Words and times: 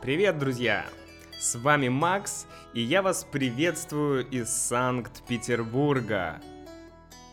Привет, 0.00 0.38
друзья! 0.38 0.86
С 1.40 1.56
вами 1.56 1.88
Макс, 1.88 2.46
и 2.72 2.80
я 2.80 3.02
вас 3.02 3.24
приветствую 3.24 4.24
из 4.28 4.48
Санкт-Петербурга. 4.48 6.40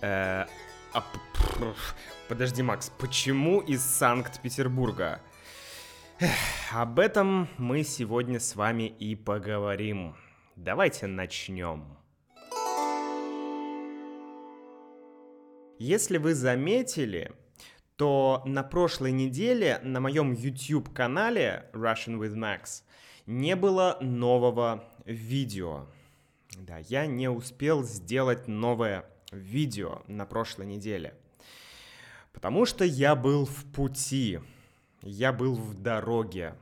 Э, 0.02 0.46
а, 0.92 1.04
подожди, 2.28 2.64
Макс, 2.64 2.92
почему 2.98 3.60
из 3.60 3.82
Санкт-Петербурга? 3.82 5.22
об 6.74 6.98
этом 6.98 7.48
мы 7.60 7.84
сегодня 7.84 8.40
с 8.40 8.56
вами 8.56 8.88
и 8.88 9.16
поговорим. 9.16 10.16
Давайте 10.56 11.06
начнем. 11.06 11.86
Если 15.78 16.18
вы 16.18 16.34
заметили, 16.34 17.32
то 17.96 18.42
на 18.46 18.64
прошлой 18.64 19.12
неделе 19.12 19.80
на 19.84 20.00
моем 20.00 20.34
YouTube-канале 20.34 21.70
Russian 21.74 22.20
with 22.20 22.36
Max 22.36 22.84
не 23.26 23.56
было 23.56 23.98
нового 24.02 24.84
видео. 25.06 25.88
Да, 26.58 26.78
я 26.78 27.06
не 27.06 27.30
успел 27.30 27.84
сделать 27.84 28.48
новое 28.48 29.06
видео 29.32 30.02
на 30.08 30.26
прошлой 30.26 30.66
неделе. 30.66 31.14
Потому 32.34 32.66
что 32.66 32.84
я 32.84 33.16
был 33.16 33.46
в 33.46 33.66
пути, 33.72 34.40
я 35.02 35.32
был 35.32 35.56
в 35.56 35.74
дороге. 35.82 36.56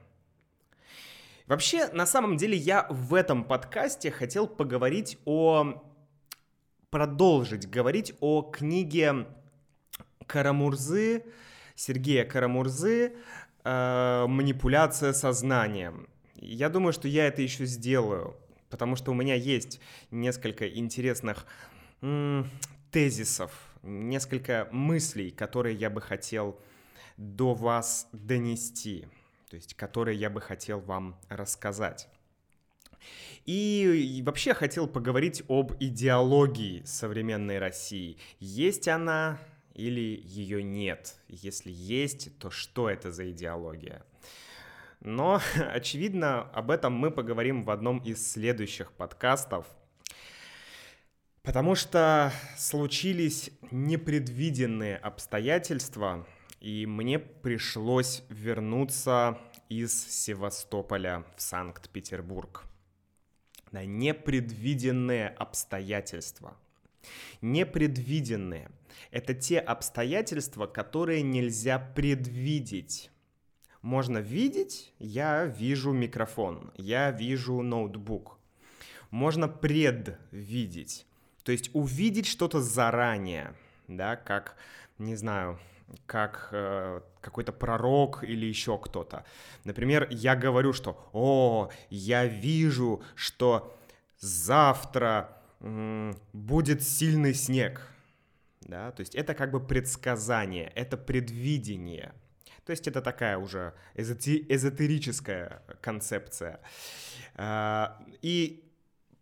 Вообще, 1.48 1.88
на 1.90 2.06
самом 2.06 2.38
деле, 2.38 2.56
я 2.56 2.88
в 2.90 3.14
этом 3.14 3.44
подкасте 3.44 4.12
хотел 4.12 4.48
поговорить 4.48 5.18
о... 5.26 5.84
продолжить 6.90 7.70
говорить 7.70 8.14
о 8.22 8.44
книге 8.44 9.28
Карамурзы, 10.28 11.24
Сергея 11.76 12.26
Карамурзы 12.26 13.14
э, 13.64 14.26
«Манипуляция 14.28 15.14
сознанием». 15.14 16.08
Я 16.36 16.70
думаю, 16.70 16.94
что 16.94 17.08
я 17.08 17.28
это 17.28 17.42
еще 17.42 17.66
сделаю, 17.66 18.36
потому 18.70 18.96
что 18.96 19.12
у 19.12 19.14
меня 19.14 19.36
есть 19.36 19.80
несколько 20.12 20.68
интересных 20.68 21.46
м- 22.02 22.50
тезисов, 22.92 23.52
несколько 23.82 24.68
мыслей, 24.72 25.32
которые 25.32 25.76
я 25.76 25.90
бы 25.90 26.02
хотел 26.02 26.60
до 27.18 27.54
вас 27.54 28.08
донести, 28.12 29.08
то 29.50 29.56
есть 29.56 29.74
которые 29.76 30.18
я 30.18 30.30
бы 30.30 30.42
хотел 30.42 30.80
вам 30.80 31.18
рассказать. 31.30 32.08
И 33.46 34.22
вообще 34.26 34.54
хотел 34.54 34.88
поговорить 34.88 35.44
об 35.48 35.74
идеологии 35.80 36.82
современной 36.86 37.60
России. 37.60 38.18
Есть 38.40 38.88
она, 38.88 39.38
или 39.74 40.22
ее 40.24 40.64
нет? 40.64 41.16
Если 41.28 41.72
есть, 41.72 42.38
то 42.40 42.50
что 42.50 42.90
это 42.90 43.12
за 43.12 43.30
идеология? 43.32 44.06
Но, 45.00 45.42
очевидно, 45.74 46.42
об 46.42 46.72
этом 46.72 46.94
мы 46.94 47.12
поговорим 47.12 47.64
в 47.64 47.70
одном 47.70 48.00
из 48.00 48.32
следующих 48.32 48.92
подкастов, 48.94 49.68
потому 51.42 51.76
что 51.76 52.32
случились 52.58 53.52
непредвиденные 53.72 54.98
обстоятельства, 54.98 56.26
и 56.62 56.86
мне 56.86 57.20
пришлось 57.20 58.24
вернуться 58.30 59.38
из 59.68 60.08
Севастополя 60.08 61.26
в 61.36 61.42
Санкт-Петербург. 61.42 62.64
Да, 63.72 63.84
непредвиденные 63.84 65.30
обстоятельства. 65.30 66.56
Непредвиденные— 67.42 68.70
это 69.12 69.34
те 69.34 69.60
обстоятельства, 69.60 70.68
которые 70.68 71.22
нельзя 71.22 71.80
предвидеть. 71.80 73.12
Можно 73.82 74.20
видеть, 74.20 74.94
я 75.00 75.46
вижу 75.46 75.92
микрофон, 75.92 76.72
я 76.78 77.12
вижу 77.12 77.62
ноутбук. 77.62 78.40
Можно 79.12 79.48
предвидеть, 79.48 81.06
то 81.44 81.52
есть 81.52 81.70
увидеть 81.74 82.26
что-то 82.26 82.62
заранее, 82.62 83.54
да, 83.88 84.16
как, 84.16 84.56
не 84.98 85.16
знаю, 85.16 85.60
как 86.06 86.50
э, 86.52 87.02
какой-то 87.22 87.52
пророк 87.52 88.24
или 88.24 88.46
еще 88.46 88.78
кто-то. 88.78 89.26
Например, 89.64 90.08
я 90.10 90.36
говорю, 90.36 90.74
что 90.74 91.10
«О, 91.14 91.70
я 91.90 92.26
вижу, 92.26 93.04
что 93.16 93.78
завтра 94.20 95.38
м- 95.60 96.16
будет 96.32 96.84
сильный 96.84 97.34
снег» 97.34 97.93
да, 98.68 98.92
то 98.92 99.02
есть 99.02 99.16
это 99.16 99.34
как 99.34 99.52
бы 99.52 99.60
предсказание, 99.60 100.72
это 100.76 100.98
предвидение. 100.98 102.14
То 102.66 102.72
есть 102.72 102.88
это 102.88 103.02
такая 103.02 103.38
уже 103.38 103.74
эзотерическая 103.96 105.64
концепция. 105.82 106.62
А, 107.36 108.02
и 108.22 108.64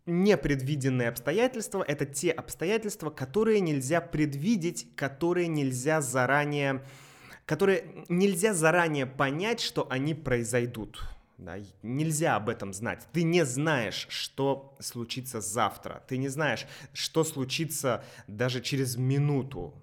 непредвиденные 0.06 1.08
обстоятельства— 1.08 1.84
это 1.88 2.06
те 2.06 2.30
обстоятельства, 2.30 3.10
которые 3.10 3.60
нельзя 3.60 4.00
предвидеть, 4.00 4.94
которые 4.96 5.48
нельзя 5.48 6.00
заранее, 6.00 6.84
которые 7.46 8.04
нельзя 8.08 8.54
заранее 8.54 9.06
понять, 9.06 9.60
что 9.60 9.86
они 9.90 10.14
произойдут. 10.14 11.02
Да, 11.44 11.56
нельзя 11.82 12.36
об 12.36 12.48
этом 12.48 12.72
знать. 12.72 13.08
Ты 13.12 13.24
не 13.24 13.44
знаешь, 13.44 14.06
что 14.10 14.76
случится 14.78 15.40
завтра. 15.40 16.04
Ты 16.06 16.16
не 16.16 16.28
знаешь, 16.28 16.66
что 16.92 17.24
случится 17.24 18.04
даже 18.28 18.60
через 18.60 18.96
минуту. 18.96 19.74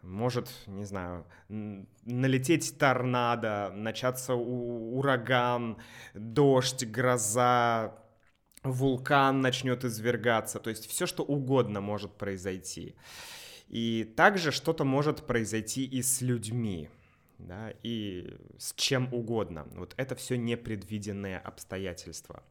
Может, 0.00 0.48
не 0.66 0.84
знаю, 0.84 1.26
налететь 1.48 2.78
торнадо, 2.78 3.70
начаться 3.74 4.34
ураган, 4.34 5.76
дождь, 6.14 6.84
гроза, 6.86 7.94
вулкан 8.62 9.42
начнет 9.42 9.84
извергаться. 9.84 10.60
То 10.60 10.70
есть 10.70 10.88
все, 10.88 11.06
что 11.06 11.24
угодно 11.24 11.82
может 11.82 12.16
произойти. 12.16 12.96
И 13.68 14.04
также 14.16 14.50
что-то 14.50 14.84
может 14.84 15.26
произойти 15.26 15.84
и 15.84 16.00
с 16.00 16.22
людьми 16.22 16.88
да, 17.38 17.72
и 17.82 18.36
с 18.58 18.74
чем 18.74 19.12
угодно. 19.12 19.66
Вот 19.72 19.94
это 19.96 20.14
все 20.14 20.36
непредвиденные 20.36 21.38
обстоятельства. 21.38 22.42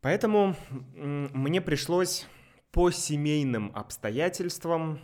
Поэтому 0.00 0.56
мне 0.94 1.60
пришлось 1.60 2.26
по 2.70 2.90
семейным 2.90 3.72
обстоятельствам 3.74 5.00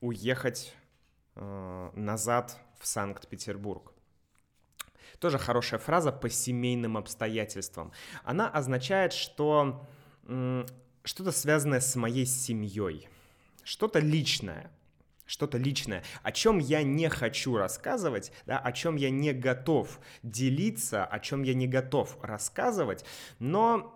уехать 0.00 0.74
э, 1.34 1.90
назад 1.94 2.58
в 2.78 2.86
Санкт-Петербург. 2.86 3.92
Тоже 5.18 5.38
хорошая 5.38 5.80
фраза 5.80 6.12
по 6.12 6.28
семейным 6.28 6.96
обстоятельствам. 6.96 7.92
Она 8.22 8.48
означает, 8.48 9.12
что 9.12 9.84
э, 10.24 10.66
что-то 11.02 11.32
связанное 11.32 11.80
с 11.80 11.96
моей 11.96 12.26
семьей, 12.26 13.08
что-то 13.64 13.98
личное 13.98 14.70
что-то 15.28 15.58
личное, 15.58 16.02
о 16.24 16.32
чем 16.32 16.58
я 16.58 16.82
не 16.82 17.08
хочу 17.08 17.56
рассказывать, 17.56 18.32
да, 18.46 18.58
о 18.58 18.72
чем 18.72 18.96
я 18.96 19.10
не 19.10 19.32
готов 19.32 20.00
делиться, 20.24 21.04
о 21.04 21.20
чем 21.20 21.44
я 21.44 21.54
не 21.54 21.68
готов 21.68 22.18
рассказывать, 22.22 23.04
но 23.38 23.94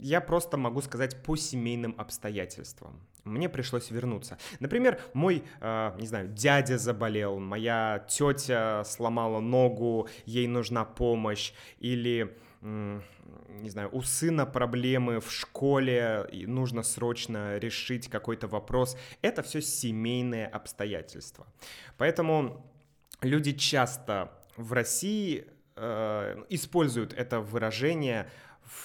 я 0.00 0.20
просто 0.20 0.56
могу 0.56 0.80
сказать 0.80 1.22
по 1.22 1.36
семейным 1.36 1.94
обстоятельствам. 1.96 3.00
Мне 3.24 3.48
пришлось 3.48 3.90
вернуться. 3.90 4.38
Например, 4.60 4.98
мой, 5.12 5.44
э, 5.60 5.92
не 6.00 6.06
знаю, 6.06 6.28
дядя 6.28 6.78
заболел, 6.78 7.38
моя 7.38 8.04
тетя 8.08 8.82
сломала 8.84 9.40
ногу, 9.40 10.08
ей 10.24 10.46
нужна 10.46 10.84
помощь, 10.84 11.52
или 11.78 12.34
не 12.62 13.70
знаю, 13.70 13.88
у 13.92 14.02
сына 14.02 14.44
проблемы 14.44 15.20
в 15.20 15.30
школе, 15.32 16.26
и 16.30 16.46
нужно 16.46 16.82
срочно 16.82 17.58
решить 17.58 18.08
какой-то 18.08 18.48
вопрос. 18.48 18.96
Это 19.22 19.42
все 19.42 19.62
семейные 19.62 20.46
обстоятельства. 20.46 21.46
Поэтому 21.96 22.70
люди 23.22 23.52
часто 23.52 24.32
в 24.56 24.72
России 24.72 25.46
э, 25.76 26.44
используют 26.50 27.14
это 27.14 27.40
выражение 27.40 28.30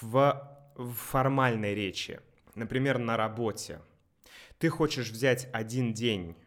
в, 0.02 0.58
в 0.76 0.94
формальной 0.94 1.76
речи. 1.76 2.22
Например, 2.56 2.98
на 2.98 3.18
работе. 3.18 3.82
Ты 4.58 4.70
хочешь 4.70 5.10
взять 5.10 5.50
один 5.52 5.94
день 5.94 6.38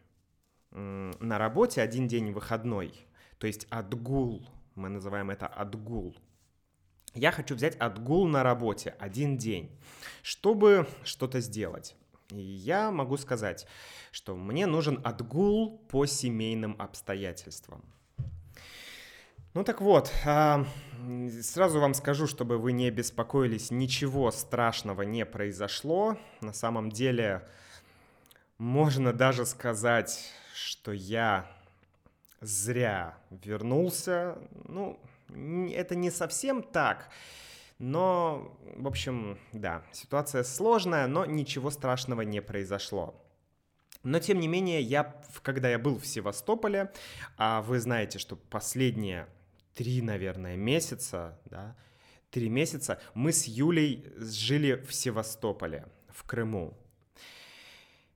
э, 0.71 1.11
на 1.19 1.37
работе, 1.37 1.81
один 1.81 2.07
день 2.07 2.31
выходной, 2.31 2.91
то 3.37 3.45
есть 3.45 3.67
отгул, 3.69 4.49
мы 4.73 4.89
называем 4.89 5.29
это 5.29 5.45
отгул– 5.45 6.15
я 7.13 7.31
хочу 7.31 7.55
взять 7.55 7.75
отгул 7.77 8.27
на 8.27 8.43
работе 8.43 8.95
один 8.99 9.37
день, 9.37 9.71
чтобы 10.21 10.87
что-то 11.03 11.39
сделать. 11.41 11.95
И 12.31 12.39
я 12.39 12.91
могу 12.91 13.17
сказать, 13.17 13.65
что 14.11 14.35
мне 14.35 14.67
нужен 14.67 15.01
отгул 15.03 15.79
по 15.89 16.05
семейным 16.05 16.75
обстоятельствам. 16.77 17.83
Ну 19.55 19.63
так 19.63 19.81
вот, 19.81 20.11
а, 20.25 20.63
сразу 21.41 21.79
вам 21.79 21.95
скажу, 21.95 22.27
чтобы 22.27 22.59
вы 22.59 22.71
не 22.71 22.91
беспокоились, 22.91 23.71
ничего 23.71 24.29
страшного 24.29 25.01
не 25.01 25.25
произошло. 25.25 26.17
На 26.41 26.53
самом 26.53 26.91
деле, 26.91 27.47
можно 28.59 29.11
даже 29.11 29.47
сказать, 29.47 30.31
что 30.53 30.91
я 30.91 31.49
зря 32.41 33.17
вернулся. 33.31 34.37
Ну, 34.65 34.99
Это 35.29 35.95
не 35.95 36.11
совсем 36.11 36.63
так, 36.63 37.09
но, 37.79 38.57
в 38.75 38.87
общем, 38.87 39.39
да, 39.53 39.83
ситуация 39.91 40.43
сложная, 40.43 41.07
но 41.07 41.25
ничего 41.25 41.71
страшного 41.71 42.21
не 42.21 42.41
произошло. 42.41 43.25
Но, 44.03 44.19
тем 44.19 44.39
не 44.39 44.47
менее, 44.47 44.81
я, 44.81 45.21
когда 45.41 45.69
я 45.69 45.79
был 45.79 45.97
в 45.97 46.05
Севастополе, 46.05 46.91
а 47.37 47.61
вы 47.61 47.79
знаете, 47.79 48.19
что 48.19 48.35
последние 48.35 49.27
три, 49.75 50.01
наверное, 50.01 50.55
месяца, 50.55 51.39
да, 51.45 51.75
три 52.31 52.49
месяца 52.49 53.01
мы 53.13 53.31
с 53.31 53.45
Юлей 53.45 54.05
жили 54.17 54.75
в 54.75 54.93
Севастополе, 54.93 55.87
в 56.09 56.23
Крыму. 56.23 56.77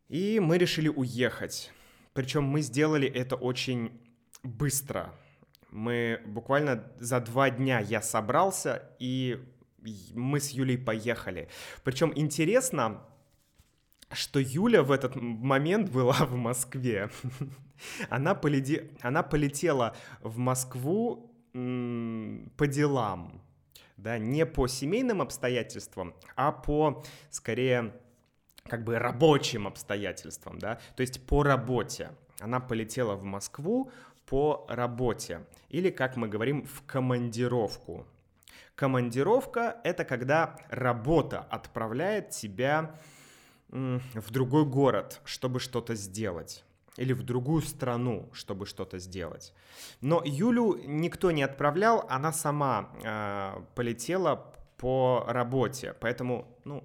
И 0.10 0.40
мы 0.40 0.58
решили 0.58 0.90
уехать. 0.90 1.72
Причем 2.14 2.44
мы 2.44 2.62
сделали 2.62 3.08
это 3.08 3.36
очень 3.36 3.92
быстро. 4.44 5.14
Мы 5.74 6.22
буквально 6.28 6.84
за 7.00 7.20
два 7.20 7.50
дня 7.50 7.80
я 7.80 8.02
собрался, 8.04 8.84
и 9.00 9.44
мы 10.14 10.40
с 10.40 10.52
Юлей 10.52 10.78
поехали. 10.78 11.50
Причем 11.84 12.14
интересно, 12.16 13.02
что 14.12 14.40
Юля 14.40 14.84
в 14.84 14.92
этот 14.92 15.16
момент 15.16 15.90
была 15.90 16.26
в 16.28 16.36
Москве. 16.36 17.10
Она, 18.10 18.36
поледи... 18.36 18.92
Она 19.02 19.24
полетела 19.24 19.96
в 20.22 20.38
Москву 20.38 21.32
по 21.54 22.68
делам, 22.68 23.42
да, 23.98 24.20
не 24.20 24.46
по 24.46 24.68
семейным 24.68 25.24
обстоятельствам, 25.24 26.14
а 26.36 26.52
по, 26.52 27.04
скорее, 27.32 27.96
как 28.64 28.84
бы 28.84 29.00
рабочим 29.00 29.68
обстоятельствам, 29.68 30.60
да, 30.60 30.80
то 30.96 31.02
есть 31.02 31.26
по 31.26 31.42
работе. 31.42 32.12
Она 32.40 32.60
полетела 32.60 33.16
в 33.16 33.24
Москву 33.24 33.92
по 34.26 34.66
работе, 34.70 35.46
или, 35.70 35.90
как 35.90 36.16
мы 36.16 36.28
говорим, 36.28 36.66
в 36.66 36.84
командировку. 36.86 38.06
Командировка— 38.76 39.78
это 39.84 40.06
когда 40.06 40.58
работа 40.70 41.40
отправляет 41.40 42.30
тебя 42.30 42.96
в 43.70 44.32
другой 44.32 44.66
город, 44.66 45.22
чтобы 45.26 45.60
что-то 45.60 45.96
сделать 45.96 46.64
или 46.98 47.14
в 47.14 47.24
другую 47.24 47.62
страну, 47.62 48.30
чтобы 48.34 48.66
что-то 48.66 49.00
сделать. 49.00 49.54
Но 50.02 50.22
Юлю 50.24 50.80
никто 50.86 51.32
не 51.32 51.44
отправлял, 51.44 52.06
она 52.10 52.32
сама 52.32 52.90
э, 53.04 53.64
полетела 53.76 54.54
по 54.78 55.24
работе, 55.28 55.96
поэтому 56.00 56.48
ну, 56.66 56.84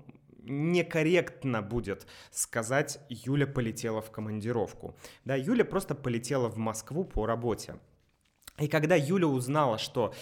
некорректно 0.49 1.63
будет 1.63 2.07
сказать, 2.31 3.01
Юля 3.09 3.47
полетела 3.47 4.01
в 4.01 4.11
командировку. 4.11 4.97
Да, 5.25 5.37
Юля 5.37 5.65
просто 5.65 5.95
полетела 5.95 6.49
в 6.49 6.57
Москву 6.57 7.05
по 7.05 7.27
работе. 7.27 7.77
И 8.59 8.67
когда 8.67 8.97
Юля 8.97 9.29
узнала, 9.29 9.79
что 9.79 10.15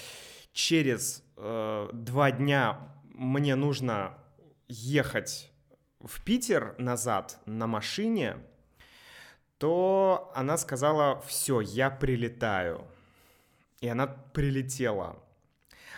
через 0.52 1.24
э, 1.36 1.88
два 1.92 2.30
дня 2.30 2.92
мне 3.04 3.54
нужно 3.54 4.18
ехать 4.68 5.50
в 6.00 6.22
Питер 6.22 6.74
назад 6.78 7.40
на 7.46 7.66
машине, 7.66 8.36
то 9.58 10.30
она 10.34 10.58
сказала, 10.58 11.20
все, 11.26 11.60
я 11.60 11.90
прилетаю. 11.90 12.84
И 13.80 13.88
она 13.88 14.06
прилетела. 14.06 15.16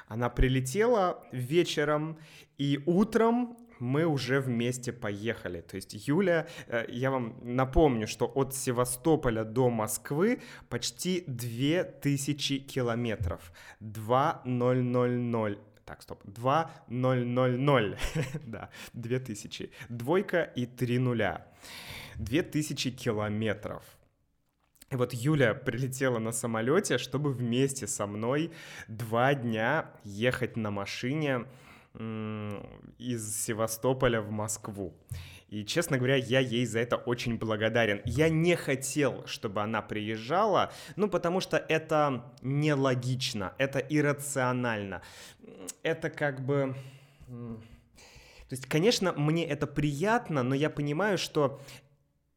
Она 0.07 0.31
прилетела 0.31 1.23
вечером, 1.33 2.19
и 2.57 2.81
утром 2.87 3.59
мы 3.81 4.05
уже 4.05 4.41
вместе 4.41 4.93
поехали. 4.93 5.61
То 5.61 5.77
есть 5.77 6.09
Юля, 6.09 6.47
э, 6.67 6.85
я 6.89 7.11
вам 7.11 7.35
напомню, 7.43 8.07
что 8.07 8.27
от 8.27 8.55
Севастополя 8.55 9.45
до 9.45 9.71
Москвы 9.71 10.41
почти 10.69 11.25
2000 11.27 12.59
километров. 12.59 13.53
2000 13.81 15.59
так, 15.89 16.03
стоп. 16.03 16.21
2 16.25 16.71
0 16.89 17.25
0 17.25 17.59
0. 17.59 17.97
да, 18.47 18.69
2000. 18.93 19.71
Двойка 19.89 20.43
и 20.43 20.67
три 20.67 20.99
нуля. 20.99 21.47
2000 22.17 22.91
километров. 22.91 23.83
И 24.91 24.97
вот 24.97 25.15
Юля 25.15 25.55
прилетела 25.55 26.19
на 26.19 26.33
самолете, 26.33 26.99
чтобы 26.99 27.33
вместе 27.33 27.87
со 27.87 28.07
мной 28.07 28.51
два 28.87 29.35
дня 29.35 29.91
ехать 30.05 30.57
на 30.57 30.71
машине 30.71 31.47
из 31.99 33.45
Севастополя 33.45 34.21
в 34.21 34.31
Москву. 34.31 34.95
И, 35.49 35.65
честно 35.65 35.97
говоря, 35.97 36.17
я 36.17 36.41
ей 36.41 36.67
за 36.67 36.79
это 36.79 36.97
очень 36.97 37.39
благодарен. 37.39 38.03
Я 38.05 38.29
не 38.29 38.55
хотел, 38.55 39.27
чтобы 39.27 39.63
она 39.63 39.81
приезжала, 39.81 40.71
ну, 40.97 41.09
потому 41.09 41.41
что 41.41 41.57
это 41.57 42.35
нелогично, 42.43 43.55
это 43.59 43.79
иррационально. 43.79 45.03
Это 45.83 46.11
как 46.11 46.45
бы... 46.45 46.75
То 47.27 48.55
есть, 48.55 48.67
конечно, 48.67 49.13
мне 49.13 49.47
это 49.47 49.67
приятно, 49.67 50.43
но 50.43 50.55
я 50.55 50.71
понимаю, 50.71 51.19
что 51.19 51.61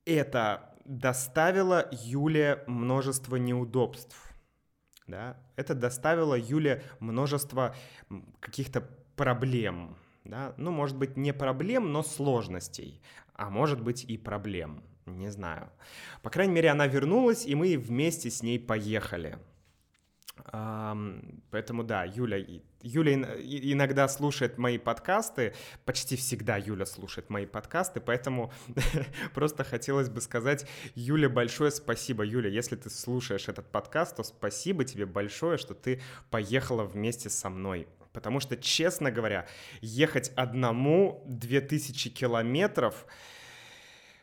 это 0.05 0.73
доставило 0.85 1.89
Юле 1.91 2.63
множество 2.67 3.35
неудобств. 3.35 4.17
Да? 5.07 5.37
Это 5.57 5.75
доставило 5.75 6.35
Юле 6.35 6.83
множество 6.99 7.75
каких-то 8.39 8.87
проблем 9.21 9.95
да, 10.23 10.53
ну, 10.57 10.71
может 10.71 10.97
быть, 10.97 11.17
не 11.17 11.33
проблем, 11.33 11.91
но 11.91 12.03
сложностей, 12.03 13.01
а 13.33 13.49
может 13.49 13.81
быть 13.81 14.03
и 14.03 14.17
проблем, 14.17 14.83
не 15.05 15.31
знаю. 15.31 15.71
По 16.21 16.29
крайней 16.29 16.53
мере, 16.53 16.69
она 16.69 16.87
вернулась, 16.87 17.45
и 17.45 17.55
мы 17.55 17.77
вместе 17.77 18.29
с 18.29 18.43
ней 18.43 18.59
поехали. 18.59 19.39
Поэтому 21.51 21.83
да, 21.83 22.03
Юля, 22.03 22.43
Юля 22.81 23.13
иногда 23.13 24.07
слушает 24.07 24.57
мои 24.57 24.77
подкасты, 24.77 25.53
почти 25.85 26.15
всегда 26.15 26.57
Юля 26.57 26.85
слушает 26.85 27.29
мои 27.29 27.45
подкасты, 27.45 27.99
поэтому 27.99 28.51
просто 29.35 29.63
хотелось 29.63 30.09
бы 30.09 30.19
сказать 30.19 30.67
Юле 30.95 31.29
большое 31.29 31.69
спасибо. 31.69 32.23
Юля, 32.23 32.49
если 32.49 32.75
ты 32.75 32.89
слушаешь 32.89 33.49
этот 33.49 33.71
подкаст, 33.71 34.15
то 34.15 34.23
спасибо 34.23 34.83
тебе 34.83 35.05
большое, 35.05 35.57
что 35.57 35.75
ты 35.75 36.01
поехала 36.31 36.85
вместе 36.85 37.29
со 37.29 37.49
мной 37.49 37.87
Потому 38.13 38.39
что, 38.39 38.57
честно 38.57 39.11
говоря, 39.11 39.47
ехать 39.81 40.31
одному 40.35 41.23
2000 41.27 42.09
километров 42.09 43.05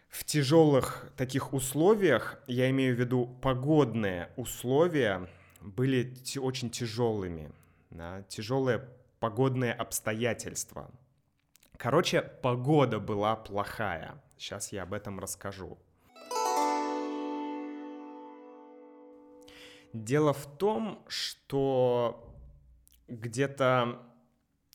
в 0.09 0.25
тяжелых 0.25 1.11
таких 1.17 1.53
условиях, 1.53 2.43
я 2.47 2.69
имею 2.71 2.95
в 2.97 2.99
виду 2.99 3.27
погодные 3.43 4.31
условия, 4.37 5.29
были 5.61 6.15
очень 6.39 6.71
тяжелыми. 6.71 7.51
Да, 7.91 8.23
тяжелые 8.29 8.87
погодные 9.21 9.73
обстоятельства. 9.73 10.91
Короче, 11.77 12.23
погода 12.23 12.99
была 12.99 13.37
плохая. 13.37 14.21
Сейчас 14.37 14.73
я 14.73 14.83
об 14.83 14.93
этом 14.93 15.19
расскажу. 15.19 15.79
Дело 19.93 20.33
в 20.35 20.47
том, 20.59 21.03
что 21.09 22.38
где-то 23.09 24.03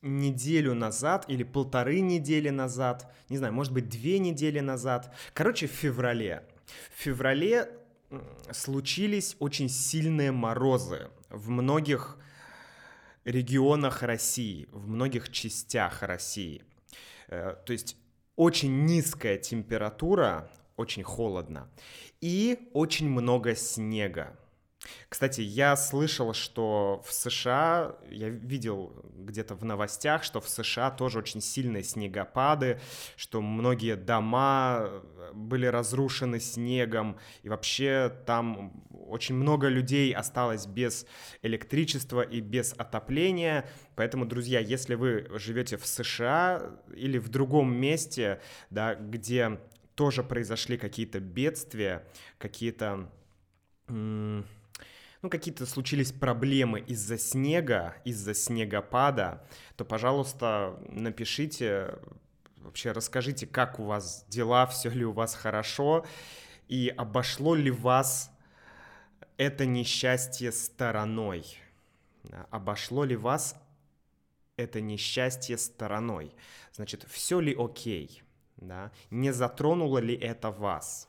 неделю 0.01 0.73
назад 0.73 1.25
или 1.29 1.43
полторы 1.43 2.01
недели 2.01 2.49
назад, 2.49 3.11
не 3.29 3.37
знаю, 3.37 3.53
может 3.53 3.71
быть, 3.71 3.87
две 3.87 4.19
недели 4.19 4.59
назад, 4.59 5.13
короче, 5.33 5.67
в 5.67 5.71
феврале. 5.71 6.45
В 6.95 7.01
феврале 7.01 7.69
случились 8.51 9.35
очень 9.39 9.69
сильные 9.69 10.31
морозы 10.31 11.09
в 11.29 11.49
многих 11.49 12.17
регионах 13.23 14.03
России, 14.03 14.67
в 14.71 14.87
многих 14.87 15.31
частях 15.31 16.03
России. 16.03 16.63
Э, 17.29 17.55
то 17.65 17.73
есть 17.73 17.95
очень 18.35 18.85
низкая 18.85 19.37
температура, 19.37 20.49
очень 20.75 21.03
холодно, 21.03 21.69
и 22.19 22.69
очень 22.73 23.09
много 23.09 23.55
снега. 23.55 24.37
Кстати, 25.09 25.41
я 25.41 25.75
слышал, 25.75 26.33
что 26.33 27.03
в 27.05 27.13
США, 27.13 27.95
я 28.09 28.29
видел 28.29 28.93
где-то 29.15 29.55
в 29.55 29.63
новостях, 29.63 30.23
что 30.23 30.41
в 30.41 30.49
США 30.49 30.91
тоже 30.91 31.19
очень 31.19 31.41
сильные 31.41 31.83
снегопады, 31.83 32.79
что 33.15 33.41
многие 33.41 33.95
дома 33.95 34.79
э, 34.81 35.31
были 35.33 35.65
разрушены 35.65 36.39
снегом, 36.39 37.17
и 37.43 37.49
вообще 37.49 38.13
там 38.25 38.83
очень 39.07 39.35
много 39.35 39.67
людей 39.67 40.13
осталось 40.13 40.65
без 40.65 41.05
электричества 41.41 42.21
и 42.21 42.41
без 42.41 42.73
отопления. 42.73 43.69
Поэтому, 43.95 44.25
друзья, 44.25 44.59
если 44.59 44.95
вы 44.95 45.27
живете 45.35 45.77
в 45.77 45.85
США 45.85 46.71
или 46.95 47.17
в 47.17 47.29
другом 47.29 47.73
месте, 47.73 48.41
да, 48.69 48.95
где 48.95 49.59
тоже 49.95 50.23
произошли 50.23 50.77
какие-то 50.77 51.19
бедствия, 51.19 52.03
какие-то 52.37 53.09
ну, 55.23 55.29
какие-то 55.29 55.65
случились 55.65 56.11
проблемы 56.11 56.81
из-за 56.81 57.17
снега, 57.17 57.95
из-за 58.03 58.33
снегопада, 58.33 59.41
то, 59.77 59.85
пожалуйста, 59.85 60.77
напишите, 60.89 61.97
вообще 62.57 62.91
расскажите, 62.91 63.47
как 63.47 63.79
у 63.79 63.85
вас 63.85 64.25
дела, 64.27 64.65
все 64.67 64.89
ли 64.89 65.05
у 65.05 65.13
вас 65.13 65.33
хорошо, 65.33 66.05
и 66.67 66.93
обошло 66.95 67.55
ли 67.55 67.71
вас 67.71 68.31
это 69.37 69.65
несчастье 69.65 70.51
стороной. 70.51 71.45
Обошло 72.49 73.05
ли 73.05 73.15
вас 73.15 73.55
это 74.57 74.81
несчастье 74.81 75.57
стороной? 75.57 76.35
Значит, 76.73 77.05
все 77.09 77.39
ли 77.39 77.55
окей? 77.57 78.23
Да? 78.57 78.91
Не 79.09 79.31
затронуло 79.31 79.99
ли 79.99 80.15
это 80.15 80.51
вас? 80.51 81.07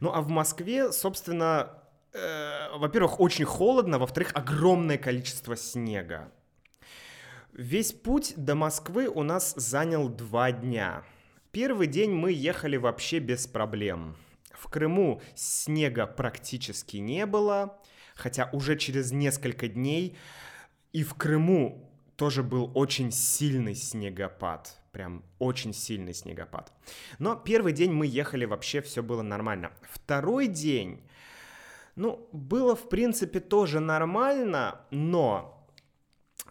Ну 0.00 0.10
а 0.10 0.22
в 0.22 0.28
Москве, 0.28 0.90
собственно, 0.90 1.79
э, 2.12 2.76
во-первых, 2.76 3.20
очень 3.20 3.44
холодно, 3.44 3.98
во-вторых, 3.98 4.30
огромное 4.34 4.98
количество 4.98 5.56
снега. 5.56 6.32
Весь 7.52 7.92
путь 7.92 8.34
до 8.36 8.54
Москвы 8.54 9.08
у 9.08 9.22
нас 9.22 9.54
занял 9.56 10.08
два 10.08 10.52
дня. 10.52 11.04
Первый 11.50 11.88
день 11.88 12.12
мы 12.12 12.32
ехали 12.32 12.76
вообще 12.76 13.18
без 13.18 13.46
проблем. 13.46 14.16
В 14.52 14.68
Крыму 14.68 15.20
снега 15.34 16.06
практически 16.06 16.98
не 16.98 17.26
было, 17.26 17.78
хотя 18.14 18.48
уже 18.52 18.76
через 18.76 19.10
несколько 19.10 19.68
дней 19.68 20.16
и 20.92 21.02
в 21.02 21.14
Крыму 21.14 21.90
тоже 22.16 22.42
был 22.42 22.70
очень 22.74 23.10
сильный 23.10 23.74
снегопад. 23.74 24.76
Прям 24.92 25.24
очень 25.38 25.72
сильный 25.72 26.14
снегопад. 26.14 26.72
Но 27.18 27.36
первый 27.36 27.72
день 27.72 27.92
мы 27.92 28.06
ехали, 28.06 28.44
вообще 28.44 28.80
все 28.82 29.02
было 29.02 29.22
нормально. 29.22 29.72
Второй 29.90 30.46
день, 30.46 31.00
ну, 32.00 32.26
было 32.32 32.74
в 32.74 32.88
принципе 32.88 33.40
тоже 33.40 33.78
нормально, 33.78 34.80
но 34.90 35.68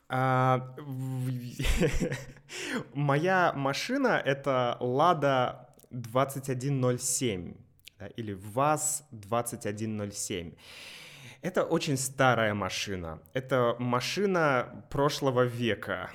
а, 0.08 0.75
моя 2.94 3.51
машина 3.56 4.22
это 4.24 4.77
Лада 4.79 5.74
2107 5.89 7.56
да, 7.98 8.08
или 8.18 8.34
ВАЗ 8.34 9.08
2107. 9.12 10.53
Это 11.41 11.63
очень 11.63 11.98
старая 11.98 12.53
машина. 12.53 13.20
Это 13.34 13.75
машина 13.79 14.86
прошлого 14.91 15.46
века. 15.46 16.12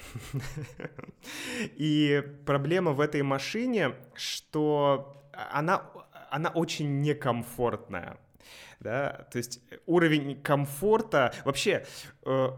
И 1.62 2.22
проблема 2.46 2.92
в 2.92 3.00
этой 3.00 3.22
машине, 3.22 3.96
что 4.14 5.24
она, 5.32 5.90
она 6.30 6.50
очень 6.50 7.00
некомфортная. 7.00 8.18
Да? 8.84 9.26
То 9.32 9.38
есть 9.38 9.60
уровень 9.86 10.40
комфорта... 10.42 11.32
Вообще, 11.44 11.86
э, 12.24 12.48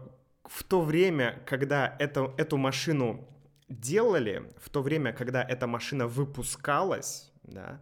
в 0.43 0.63
то 0.63 0.81
время, 0.81 1.41
когда 1.45 1.95
это, 1.99 2.33
эту 2.37 2.57
машину 2.57 3.25
делали, 3.69 4.43
в 4.57 4.69
то 4.69 4.81
время, 4.81 5.13
когда 5.13 5.41
эта 5.41 5.67
машина 5.67 6.05
выпускалась, 6.05 7.31
да, 7.43 7.79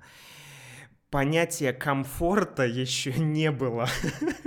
понятия 1.16 1.72
комфорта 1.72 2.64
еще 2.64 3.14
не 3.18 3.50
было. 3.50 3.88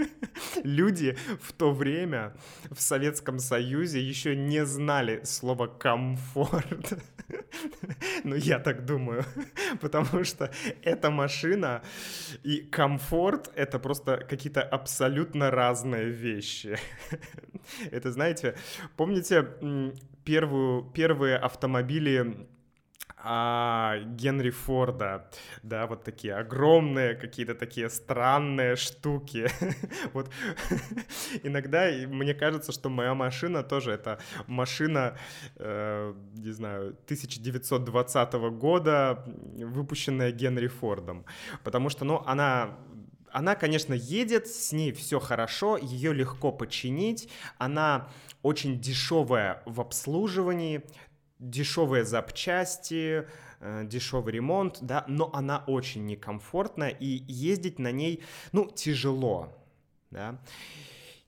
Люди 0.62 1.16
в 1.40 1.54
то 1.54 1.72
время 1.72 2.34
в 2.70 2.82
Советском 2.82 3.38
Союзе 3.38 4.02
еще 4.02 4.36
не 4.36 4.66
знали 4.66 5.22
слова 5.24 5.66
комфорт. 5.66 6.92
Ну, 8.24 8.36
я 8.36 8.58
так 8.58 8.84
думаю. 8.86 9.24
Потому 9.80 10.24
что 10.24 10.50
эта 10.82 11.10
машина 11.10 11.82
и 12.42 12.58
комфорт— 12.58 13.50
это 13.54 13.78
просто 13.78 14.16
какие-то 14.28 14.62
абсолютно 14.62 15.50
разные 15.50 16.08
вещи. 16.08 16.78
Это, 17.90 18.12
знаете, 18.12 18.56
помните 18.96 19.46
первую, 20.24 20.84
первые 20.84 21.36
автомобили 21.36 22.48
а, 23.22 23.98
Генри 24.04 24.50
Форда, 24.50 25.28
да, 25.62 25.86
вот 25.86 26.04
такие 26.04 26.34
огромные 26.34 27.14
какие-то 27.14 27.54
такие 27.54 27.90
странные 27.90 28.76
штуки. 28.76 29.48
вот 30.12 30.30
иногда 31.42 31.88
мне 32.06 32.34
кажется, 32.34 32.72
что 32.72 32.88
моя 32.88 33.14
машина 33.14 33.62
тоже 33.62 33.92
это 33.92 34.20
машина, 34.46 35.16
э, 35.56 36.14
не 36.34 36.52
знаю, 36.52 36.96
1920 37.04 38.32
года, 38.58 39.24
выпущенная 39.56 40.30
Генри 40.30 40.68
Фордом, 40.68 41.24
потому 41.64 41.90
что, 41.90 42.04
ну, 42.04 42.22
она 42.26 42.76
она, 43.30 43.54
конечно, 43.54 43.94
едет, 43.94 44.46
с 44.48 44.72
ней 44.72 44.92
все 44.92 45.20
хорошо, 45.20 45.76
ее 45.76 46.12
легко 46.12 46.50
починить, 46.50 47.28
она 47.58 48.08
очень 48.42 48.80
дешевая 48.80 49.62
в 49.66 49.80
обслуживании, 49.80 50.82
дешевые 51.38 52.04
запчасти, 52.04 53.26
э, 53.60 53.84
дешевый 53.84 54.32
ремонт, 54.32 54.78
да, 54.80 55.04
но 55.08 55.30
она 55.32 55.64
очень 55.66 56.06
некомфортная, 56.06 56.90
и 56.90 57.24
ездить 57.26 57.78
на 57.78 57.92
ней, 57.92 58.22
ну, 58.52 58.70
тяжело, 58.70 59.52
да. 60.10 60.40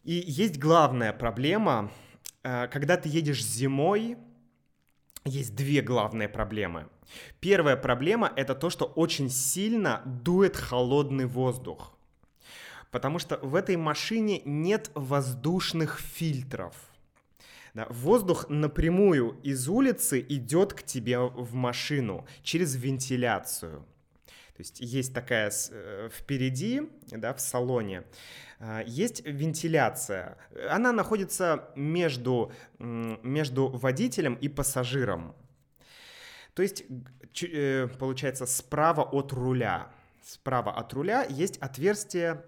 И 0.02 0.12
есть 0.12 0.58
главная 0.58 1.12
проблема, 1.12 1.90
э, 2.42 2.68
когда 2.68 2.96
ты 2.96 3.08
едешь 3.08 3.44
зимой, 3.44 4.16
есть 5.24 5.54
две 5.54 5.82
главные 5.82 6.28
проблемы. 6.28 6.88
Первая 7.40 7.76
проблема— 7.76 8.32
это 8.36 8.54
то, 8.54 8.70
что 8.70 8.86
очень 8.86 9.28
сильно 9.28 10.02
дует 10.06 10.56
холодный 10.56 11.26
воздух. 11.26 11.96
Потому 12.90 13.18
что 13.18 13.36
в 13.42 13.54
этой 13.54 13.76
машине 13.76 14.40
нет 14.44 14.90
воздушных 14.94 16.00
фильтров— 16.00 16.74
да, 17.74 17.86
воздух 17.90 18.48
напрямую 18.48 19.38
из 19.42 19.68
улицы 19.68 20.24
идет 20.28 20.74
к 20.74 20.82
тебе 20.82 21.18
в 21.18 21.54
машину 21.54 22.26
через 22.42 22.76
вентиляцию. 22.76 23.84
То 24.54 24.62
есть 24.62 24.80
есть 24.80 25.14
такая 25.14 25.50
э, 25.70 26.10
впереди, 26.12 26.82
да, 27.10 27.32
в 27.32 27.40
салоне, 27.40 28.04
а, 28.58 28.82
есть 28.86 29.24
вентиляция. 29.24 30.36
Она 30.68 30.92
находится 30.92 31.70
между, 31.76 32.52
между 32.78 33.68
водителем 33.68 34.34
и 34.34 34.48
пассажиром. 34.48 35.34
То 36.54 36.62
есть, 36.62 36.84
э, 37.42 37.88
получается, 37.98 38.44
справа 38.44 39.02
от 39.02 39.32
руля. 39.32 39.90
Справа 40.22 40.72
от 40.72 40.92
руля 40.92 41.24
есть 41.24 41.56
отверстие 41.58 42.44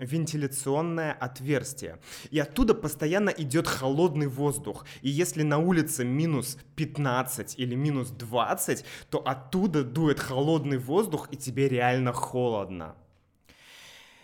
вентиляционное 0.00 1.12
отверстие. 1.12 1.98
И 2.30 2.38
оттуда 2.38 2.74
постоянно 2.74 3.30
идет 3.30 3.66
холодный 3.66 4.26
воздух. 4.26 4.86
И 5.02 5.08
если 5.08 5.42
на 5.42 5.58
улице 5.58 6.04
минус 6.04 6.58
15 6.76 7.58
или 7.58 7.74
минус 7.74 8.10
20, 8.10 8.84
то 9.10 9.18
оттуда 9.18 9.84
дует 9.84 10.20
холодный 10.20 10.78
воздух, 10.78 11.28
и 11.30 11.36
тебе 11.36 11.68
реально 11.68 12.12
холодно. 12.12 12.96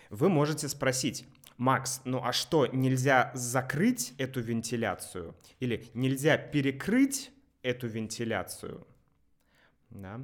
Вы 0.09 0.29
можете 0.29 0.67
спросить, 0.69 1.25
Макс, 1.57 2.01
ну 2.05 2.21
а 2.23 2.31
что, 2.33 2.67
нельзя 2.67 3.31
закрыть 3.33 4.13
эту 4.17 4.41
вентиляцию? 4.41 5.35
Или 5.59 5.87
нельзя 5.93 6.37
перекрыть 6.37 7.31
эту 7.63 7.87
вентиляцию? 7.87 8.85
Да? 9.89 10.21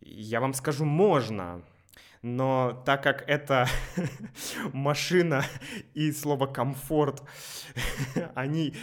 Я 0.00 0.40
вам 0.40 0.54
скажу, 0.54 0.84
можно, 0.84 1.62
но 2.26 2.82
так 2.84 3.04
как 3.04 3.22
это 3.28 3.68
машина 4.72 5.44
и 5.94 6.10
слово 6.10 6.46
комфорт, 6.46 7.22
они 8.34 8.74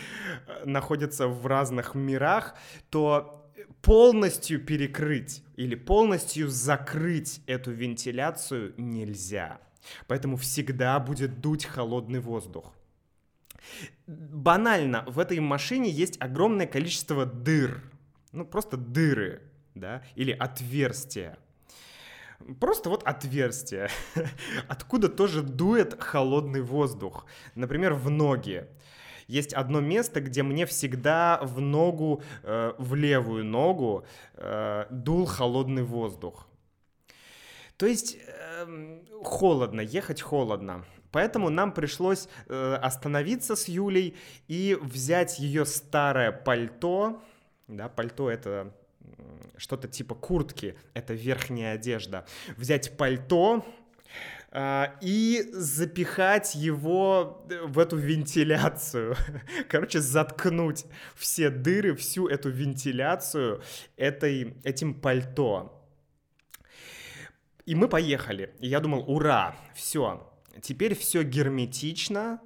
э, 0.48 0.66
находятся 0.66 1.28
в 1.28 1.46
разных 1.46 1.94
мирах, 1.94 2.56
то 2.90 3.52
полностью 3.82 4.64
перекрыть 4.64 5.44
или 5.58 5.76
полностью 5.76 6.48
закрыть 6.48 7.42
эту 7.46 7.72
вентиляцию 7.72 8.74
нельзя. 8.78 9.60
Поэтому 10.08 10.38
всегда 10.38 10.98
будет 11.00 11.42
дуть 11.42 11.66
холодный 11.66 12.22
воздух. 12.22 12.74
Банально, 14.08 15.04
в 15.08 15.20
этой 15.20 15.40
машине 15.42 15.90
есть 15.90 16.16
огромное 16.22 16.66
количество 16.66 17.26
дыр. 17.26 17.84
Ну, 18.32 18.46
просто 18.46 18.78
дыры, 18.78 19.42
да, 19.76 20.02
или 20.16 20.32
отверстия. 20.32 21.38
Просто 22.60 22.90
вот 22.90 23.04
отверстие, 23.04 23.90
откуда 24.68 25.10
тоже 25.10 25.42
дует 25.42 26.02
холодный 26.02 26.62
воздух. 26.62 27.26
Например, 27.56 27.94
в 27.94 28.10
ноги. 28.10 28.68
Есть 29.28 29.54
одно 29.54 29.80
место, 29.80 30.20
где 30.22 30.44
мне 30.44 30.66
всегда 30.66 31.40
в 31.42 31.62
ногу, 31.62 32.22
э, 32.44 32.74
в 32.78 32.96
левую 32.96 33.46
ногу 33.46 34.06
э, 34.36 34.86
дул 34.90 35.26
холодный 35.26 35.84
воздух. 35.84 36.48
То 37.78 37.86
есть 37.86 38.18
э, 38.28 39.00
холодно, 39.24 39.82
ехать 39.82 40.22
холодно. 40.22 40.86
Поэтому 41.12 41.50
нам 41.50 41.72
пришлось 41.72 42.28
э, 42.48 42.76
остановиться 42.82 43.56
с 43.56 43.68
Юлей 43.68 44.16
и 44.48 44.78
взять 44.82 45.40
ее 45.40 45.66
старое 45.66 46.32
пальто. 46.32 47.22
Да, 47.68 47.88
пальто 47.88 48.30
это 48.30 48.76
что-то 49.58 49.88
типа 49.88 50.16
куртки, 50.16 50.76
это 50.94 51.14
верхняя 51.14 51.76
одежда, 51.76 52.26
взять 52.58 52.98
пальто, 52.98 53.66
а, 54.56 54.96
и 55.02 55.50
запихать 55.52 56.54
его 56.54 57.44
в 57.66 57.80
эту 57.80 57.98
вентиляцию. 57.98 59.16
Короче, 59.68 60.00
заткнуть 60.00 60.86
все 61.16 61.50
дыры, 61.50 61.96
всю 61.96 62.28
эту 62.28 62.52
вентиляцию 62.52 63.64
этой, 63.98 64.56
этим 64.64 64.94
пальто. 64.94 65.84
И 67.66 67.74
мы 67.74 67.88
поехали. 67.88 68.54
И 68.60 68.68
я 68.68 68.80
думал, 68.80 69.04
ура, 69.08 69.56
все, 69.74 70.32
теперь 70.62 70.96
все 70.96 71.24
герметично, 71.24 72.40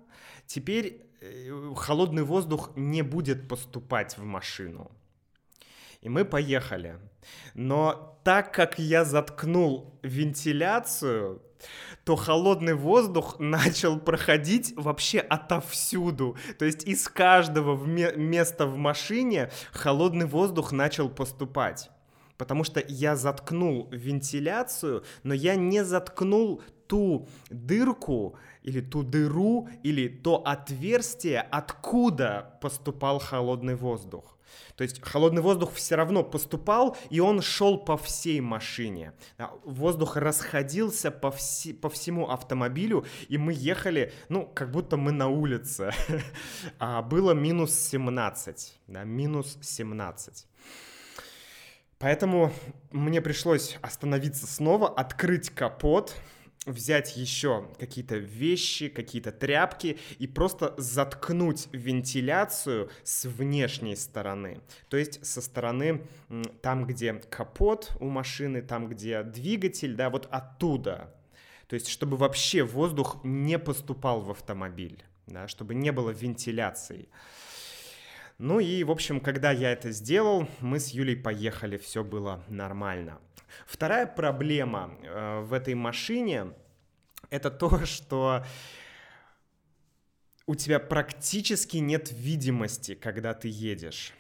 теперь 0.45 1.07
э, 1.19 1.73
холодный 1.75 2.23
воздух 2.23 2.71
не 2.77 3.01
будет 3.01 3.49
поступать 3.49 4.17
в 4.17 4.23
машину. 4.23 4.91
И 6.07 6.09
мы 6.09 6.23
поехали. 6.23 6.99
Но 7.53 8.17
так 8.23 8.53
как 8.53 8.79
я 8.79 9.03
заткнул 9.03 9.99
вентиляцию, 10.03 11.41
то 12.05 12.15
холодный 12.15 12.75
воздух 12.75 13.35
начал 13.39 13.99
проходить 13.99 14.73
вообще 14.77 15.19
отовсюду. 15.19 16.37
То 16.57 16.63
есть 16.63 16.85
из 16.87 17.09
каждого 17.09 17.75
места 17.85 18.67
в 18.67 18.77
машине 18.77 19.51
холодный 19.73 20.27
воздух 20.27 20.71
начал 20.71 21.09
поступать. 21.09 21.91
Потому 22.37 22.63
что 22.63 22.81
я 22.87 23.17
заткнул 23.17 23.89
вентиляцию, 23.91 25.03
но 25.23 25.33
я 25.33 25.55
не 25.55 25.83
заткнул 25.83 26.61
ту 26.87 27.27
дырку 27.49 28.37
или 28.63 28.79
ту 28.79 29.03
дыру 29.03 29.67
или 29.83 30.07
то 30.07 30.37
отверстие, 30.37 31.41
откуда 31.41 32.57
поступал 32.61 33.19
холодный 33.19 33.75
воздух. 33.75 34.36
То 34.75 34.83
есть 34.83 35.01
холодный 35.01 35.41
воздух 35.41 35.73
все 35.73 35.95
равно 35.95 36.23
поступал, 36.23 36.95
и 37.09 37.19
он 37.19 37.41
шел 37.41 37.77
по 37.77 37.97
всей 37.97 38.39
машине. 38.41 39.13
Воздух 39.63 40.17
расходился 40.17 41.11
по, 41.11 41.31
вси, 41.31 41.73
по 41.73 41.89
всему 41.89 42.29
автомобилю, 42.29 43.05
и 43.27 43.37
мы 43.37 43.53
ехали, 43.53 44.13
ну, 44.29 44.45
как 44.45 44.71
будто 44.71 44.97
мы 44.97 45.11
на 45.11 45.27
улице. 45.27 45.91
а 46.79 47.01
было 47.01 47.31
минус 47.31 47.73
17, 47.73 48.79
да, 48.87 49.03
минус 49.03 49.57
17. 49.61 50.47
Поэтому 51.99 52.53
мне 52.91 53.21
пришлось 53.21 53.77
остановиться 53.81 54.45
снова, 54.45 54.87
открыть 54.87 55.49
капот, 55.49 56.15
взять 56.67 57.17
еще 57.17 57.67
какие-то 57.79 58.17
вещи, 58.17 58.89
какие-то 58.89 59.31
тряпки 59.31 59.97
и 60.19 60.27
просто 60.27 60.75
заткнуть 60.77 61.67
вентиляцию 61.71 62.91
с 63.03 63.25
внешней 63.25 63.95
стороны. 63.95 64.59
То 64.89 64.97
есть 64.97 65.25
со 65.25 65.41
стороны 65.41 66.05
там, 66.61 66.85
где 66.85 67.13
капот 67.13 67.91
у 67.99 68.09
машины, 68.09 68.61
там, 68.61 68.89
где 68.89 69.23
двигатель, 69.23 69.95
да, 69.95 70.09
вот 70.09 70.27
оттуда. 70.29 71.13
То 71.67 71.73
есть 71.73 71.87
чтобы 71.87 72.17
вообще 72.17 72.63
воздух 72.63 73.17
не 73.23 73.57
поступал 73.57 74.21
в 74.21 74.31
автомобиль, 74.31 75.03
да, 75.25 75.47
чтобы 75.47 75.73
не 75.73 75.91
было 75.91 76.11
вентиляции. 76.11 77.09
Ну 78.37 78.59
и, 78.59 78.83
в 78.83 78.91
общем, 78.91 79.19
когда 79.19 79.51
я 79.51 79.71
это 79.71 79.91
сделал, 79.91 80.47
мы 80.59 80.79
с 80.79 80.89
Юлей 80.89 81.15
поехали, 81.15 81.77
все 81.77 82.03
было 82.03 82.43
нормально. 82.47 83.19
Вторая 83.65 84.05
проблема 84.05 84.97
э, 85.01 85.41
в 85.41 85.53
этой 85.53 85.73
машине 85.73 86.53
это 87.29 87.51
то, 87.51 87.85
что 87.85 88.45
у 90.45 90.55
тебя 90.55 90.79
практически 90.79 91.77
нет 91.77 92.11
видимости, 92.11 92.95
когда 92.95 93.33
ты 93.33 93.49
едешь. 93.49 94.13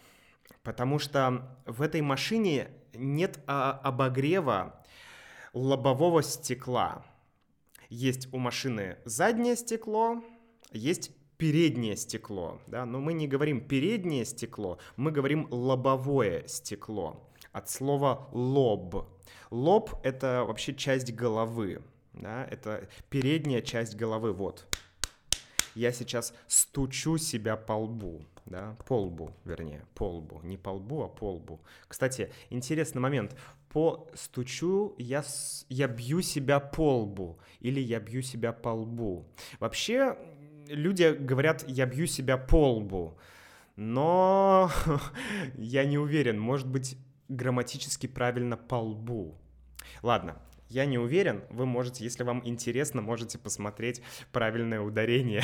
Потому 0.63 0.99
что 0.99 1.57
в 1.65 1.81
этой 1.81 2.01
машине 2.01 2.69
нет 2.93 3.39
а, 3.47 3.71
обогрева 3.71 4.83
лобового 5.53 6.21
стекла. 6.21 7.05
Есть 7.89 8.27
у 8.33 8.37
машины 8.37 8.97
заднее 9.05 9.55
стекло, 9.55 10.21
есть 10.71 11.11
переднее 11.37 11.95
стекло, 11.95 12.59
да, 12.67 12.85
но 12.85 12.99
мы 12.99 13.13
не 13.13 13.27
говорим 13.27 13.61
переднее 13.61 14.25
стекло, 14.25 14.79
мы 14.97 15.11
говорим 15.11 15.47
лобовое 15.49 16.45
стекло 16.47 17.26
от 17.57 17.69
слова 17.69 18.27
лоб. 18.31 19.07
Лоб— 19.49 19.91
это 20.03 20.45
вообще 20.47 20.75
часть 20.75 21.13
головы, 21.13 21.81
да, 22.13 22.45
это 22.45 22.87
передняя 23.09 23.61
часть 23.61 23.95
головы, 23.95 24.31
вот. 24.31 24.67
Я 25.75 25.91
сейчас 25.91 26.33
стучу 26.47 27.17
себя 27.17 27.55
по 27.55 27.73
лбу, 27.73 28.21
да, 28.45 28.75
по 28.87 29.01
лбу, 29.01 29.31
вернее, 29.45 29.85
по 29.93 30.09
лбу, 30.09 30.39
не 30.43 30.57
по 30.57 30.69
лбу, 30.69 31.03
а 31.03 31.07
по 31.07 31.33
лбу. 31.33 31.59
Кстати, 31.87 32.31
интересный 32.49 33.01
момент, 33.01 33.35
по 33.69 34.09
стучу 34.15 34.95
я, 34.97 35.23
я 35.69 35.87
бью 35.87 36.21
себя 36.21 36.59
по 36.59 36.99
лбу 37.01 37.39
или 37.59 37.79
я 37.79 37.99
бью 37.99 38.21
себя 38.21 38.53
по 38.53 38.69
лбу. 38.69 39.25
Вообще, 39.59 40.17
люди 40.67 41.15
говорят, 41.19 41.63
я 41.67 41.85
бью 41.85 42.07
себя 42.07 42.37
по 42.37 42.73
лбу, 42.73 43.17
но 43.75 44.71
я 45.57 45.85
не 45.85 45.99
уверен, 45.99 46.39
может 46.39 46.67
быть, 46.67 46.97
грамматически 47.29 48.07
правильно 48.07 48.57
по 48.57 48.75
лбу. 48.75 49.37
Ладно, 50.01 50.41
я 50.69 50.85
не 50.85 50.97
уверен, 50.97 51.43
вы 51.49 51.65
можете, 51.65 52.03
если 52.03 52.23
вам 52.23 52.41
интересно, 52.43 53.01
можете 53.01 53.37
посмотреть 53.37 54.01
правильное 54.33 54.81
ударение. 54.81 55.43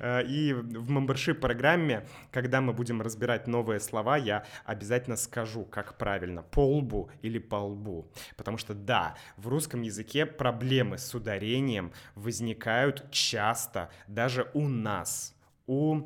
И 0.28 0.54
в 0.54 0.90
мембершип 0.90 1.40
программе, 1.40 2.06
когда 2.32 2.60
мы 2.62 2.72
будем 2.72 3.02
разбирать 3.02 3.46
новые 3.46 3.80
слова, 3.80 4.16
я 4.16 4.46
обязательно 4.64 5.16
скажу, 5.16 5.64
как 5.64 5.98
правильно, 5.98 6.42
по 6.42 6.60
лбу 6.60 7.10
или 7.20 7.38
по 7.38 7.56
лбу. 7.56 8.10
Потому 8.36 8.56
что 8.56 8.72
да, 8.72 9.14
в 9.36 9.48
русском 9.48 9.82
языке 9.82 10.24
проблемы 10.24 10.96
с 10.96 11.14
ударением 11.14 11.92
возникают 12.14 13.10
часто, 13.10 13.90
даже 14.06 14.50
у 14.54 14.68
нас, 14.68 15.36
у, 15.66 16.02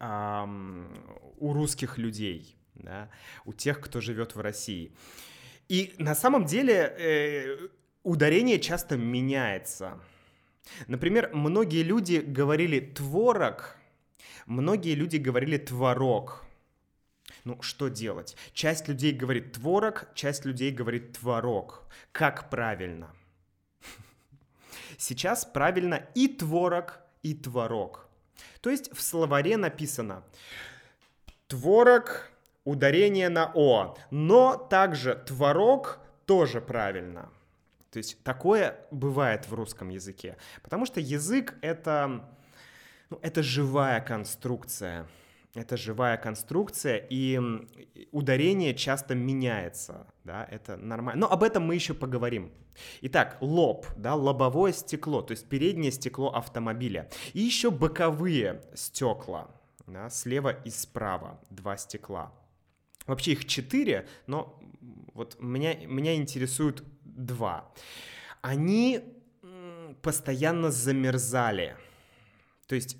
у 0.00 1.52
русских 1.52 1.96
людей, 1.96 2.56
да, 2.74 3.08
у 3.44 3.52
тех, 3.52 3.80
кто 3.80 4.00
живет 4.00 4.34
в 4.34 4.40
России. 4.40 4.92
И 5.68 5.94
на 5.98 6.14
самом 6.14 6.44
деле 6.44 6.74
э, 6.74 7.68
ударение 8.02 8.60
часто 8.60 8.96
меняется. 8.96 10.00
Например, 10.86 11.30
многие 11.32 11.82
люди 11.82 12.16
говорили 12.18 12.80
творог, 12.80 13.76
многие 14.46 14.94
люди 14.94 15.16
говорили 15.16 15.58
творог. 15.58 16.42
Ну, 17.44 17.60
что 17.60 17.88
делать? 17.88 18.36
Часть 18.54 18.88
людей 18.88 19.12
говорит 19.12 19.52
творог, 19.52 20.08
часть 20.14 20.44
людей 20.46 20.70
говорит 20.70 21.18
творог. 21.18 21.84
Как 22.12 22.48
правильно? 22.48 23.14
Сейчас 24.96 25.44
правильно 25.44 26.06
и 26.14 26.28
творог, 26.28 27.00
и 27.22 27.34
творог. 27.34 28.08
То 28.60 28.70
есть 28.70 28.90
в 28.94 29.02
словаре 29.02 29.56
написано 29.56 30.24
творог 31.48 32.30
ударение 32.64 33.28
на 33.28 33.50
«о». 33.54 33.96
Но 34.10 34.56
также 34.56 35.14
творог 35.14 36.00
тоже 36.26 36.60
правильно. 36.60 37.30
То 37.90 37.98
есть 37.98 38.22
такое 38.24 38.76
бывает 38.90 39.46
в 39.46 39.54
русском 39.54 39.88
языке. 39.88 40.36
Потому 40.62 40.86
что 40.86 41.00
язык— 41.00 41.54
это, 41.62 42.28
ну, 43.10 43.18
это 43.22 43.42
живая 43.42 44.00
конструкция. 44.00 45.06
Это 45.54 45.76
живая 45.76 46.16
конструкция, 46.16 46.96
и 46.96 47.40
ударение 48.10 48.74
часто 48.74 49.14
меняется, 49.14 50.08
да, 50.24 50.48
это 50.50 50.76
нормально. 50.76 51.20
Но 51.28 51.32
об 51.32 51.44
этом 51.44 51.62
мы 51.62 51.76
еще 51.76 51.94
поговорим. 51.94 52.50
Итак, 53.02 53.36
лоб, 53.40 53.86
да, 53.96 54.16
лобовое 54.16 54.72
стекло, 54.72 55.22
то 55.22 55.30
есть 55.30 55.48
переднее 55.48 55.92
стекло 55.92 56.32
автомобиля. 56.34 57.08
И 57.34 57.40
еще 57.40 57.70
боковые 57.70 58.62
стекла, 58.74 59.48
да, 59.86 60.10
слева 60.10 60.50
и 60.50 60.70
справа, 60.70 61.40
два 61.50 61.76
стекла. 61.76 62.32
Вообще 63.06 63.32
их 63.32 63.46
четыре, 63.46 64.08
но 64.26 64.60
вот 65.12 65.36
меня, 65.40 65.74
меня 65.74 66.14
интересуют 66.14 66.82
два. 67.04 67.72
Они 68.40 69.00
постоянно 70.02 70.70
замерзали. 70.70 71.76
То 72.66 72.74
есть 72.74 72.96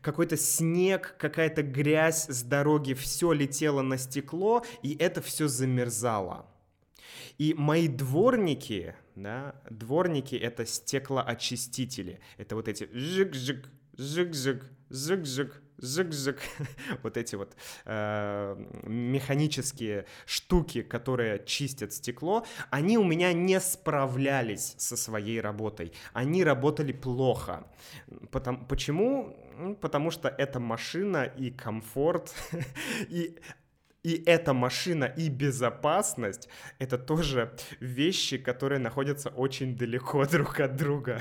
какой-то 0.00 0.36
снег, 0.36 1.14
какая-то 1.18 1.62
грязь 1.62 2.26
с 2.28 2.42
дороги, 2.42 2.94
все 2.94 3.32
летело 3.32 3.82
на 3.82 3.98
стекло, 3.98 4.64
и 4.82 4.96
это 4.96 5.20
все 5.20 5.46
замерзало. 5.46 6.46
И 7.38 7.52
мои 7.54 7.86
дворники, 7.86 8.94
да, 9.14 9.60
дворники 9.68 10.34
это 10.34 10.64
стеклоочистители. 10.64 12.20
Это 12.38 12.56
вот 12.56 12.66
эти 12.66 12.84
жик-жик, 12.84 13.68
жик-жик, 13.96 14.64
жик-жик, 14.88 15.62
зык-зык, 15.78 16.40
вот 17.02 17.16
эти 17.16 17.36
вот 17.36 17.56
э, 17.84 18.56
механические 18.84 20.06
штуки, 20.26 20.82
которые 20.82 21.42
чистят 21.44 21.92
стекло, 21.92 22.46
они 22.70 22.98
у 22.98 23.04
меня 23.04 23.32
не 23.32 23.60
справлялись 23.60 24.74
со 24.78 24.96
своей 24.96 25.40
работой. 25.40 25.92
Они 26.12 26.44
работали 26.44 26.92
плохо. 26.92 27.66
Потому, 28.30 28.64
почему? 28.66 29.36
Потому 29.80 30.10
что 30.10 30.28
эта 30.28 30.60
машина 30.60 31.24
и 31.24 31.50
комфорт, 31.50 32.34
и 33.08 33.36
и 34.06 34.22
эта 34.24 34.52
машина 34.52 35.06
и 35.06 35.28
безопасность— 35.28 36.48
это 36.78 36.96
тоже 36.96 37.56
вещи, 37.80 38.38
которые 38.38 38.78
находятся 38.78 39.30
очень 39.30 39.76
далеко 39.76 40.24
друг 40.30 40.60
от 40.60 40.76
друга 40.76 41.20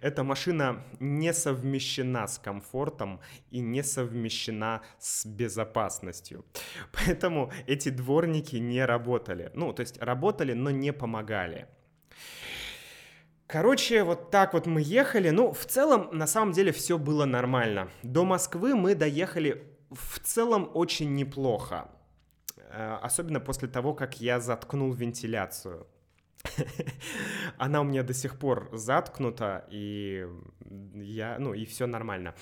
эта 0.00 0.24
машина 0.24 0.84
не 1.00 1.32
совмещена 1.32 2.26
с 2.26 2.38
комфортом 2.38 3.20
и 3.50 3.60
не 3.60 3.82
совмещена 3.82 4.82
с 4.98 5.26
безопасностью. 5.26 6.44
Поэтому 6.92 7.52
эти 7.66 7.90
дворники 7.90 8.56
не 8.56 8.84
работали. 8.84 9.50
Ну, 9.54 9.72
то 9.72 9.80
есть 9.80 9.98
работали, 10.02 10.54
но 10.54 10.70
не 10.70 10.92
помогали. 10.92 11.66
Короче, 13.46 14.04
вот 14.04 14.30
так 14.30 14.52
вот 14.52 14.66
мы 14.66 14.82
ехали. 14.82 15.30
Ну, 15.30 15.52
в 15.52 15.64
целом, 15.64 16.10
на 16.12 16.26
самом 16.26 16.52
деле, 16.52 16.70
все 16.70 16.98
было 16.98 17.24
нормально. 17.24 17.88
До 18.02 18.24
Москвы 18.24 18.74
мы 18.74 18.94
доехали 18.94 19.62
в 19.90 20.20
целом 20.20 20.70
очень 20.74 21.14
неплохо. 21.14 21.88
Э, 22.70 22.98
особенно 23.02 23.40
после 23.40 23.68
того, 23.68 23.94
как 23.94 24.20
я 24.20 24.40
заткнул 24.40 24.92
вентиляцию. 24.92 25.86
Она 27.58 27.80
у 27.80 27.84
меня 27.84 28.02
до 28.02 28.14
сих 28.14 28.38
пор 28.38 28.70
заткнута, 28.72 29.66
и 29.70 30.26
я, 30.94 31.36
ну, 31.38 31.54
и 31.54 31.64
все 31.64 31.86
нормально. 31.86 32.34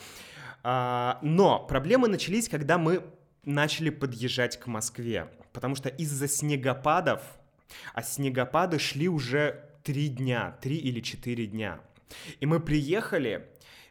А, 0.63 1.19
но 1.23 1.65
проблемы 1.67 2.09
начались, 2.09 2.49
когда 2.49 2.79
мы 2.79 3.05
начали 3.45 3.91
подъезжать 3.91 4.59
к 4.59 4.67
Москве, 4.67 5.31
потому 5.53 5.77
что 5.77 5.89
из-за 5.89 6.29
снегопадов, 6.29 7.23
а 7.95 8.03
снегопады 8.03 8.79
шли 8.79 9.09
уже 9.09 9.65
три 9.83 10.09
дня, 10.09 10.59
три 10.61 10.77
или 10.77 11.01
четыре 11.01 11.47
дня. 11.47 11.81
И 12.41 12.47
мы 12.47 12.61
приехали, 12.61 13.49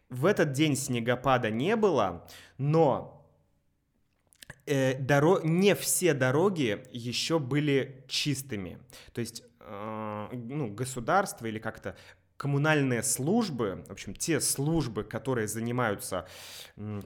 в 0.10 0.26
этот 0.26 0.52
день 0.52 0.76
снегопада 0.76 1.50
не 1.50 1.76
было, 1.76 2.28
но 2.58 3.26
э, 4.66 4.98
доро... 5.00 5.40
не 5.44 5.76
все 5.76 6.14
дороги 6.14 6.86
еще 6.92 7.40
были 7.40 8.04
чистыми. 8.08 8.80
То 9.14 9.22
есть 9.22 9.44
ну, 9.68 10.68
государство 10.74 11.46
или 11.46 11.60
как-то 11.60 11.96
коммунальные 12.38 13.04
службы, 13.04 13.84
в 13.88 13.92
общем, 13.92 14.14
те 14.14 14.42
службы, 14.42 15.04
которые 15.04 15.48
занимаются 15.48 16.28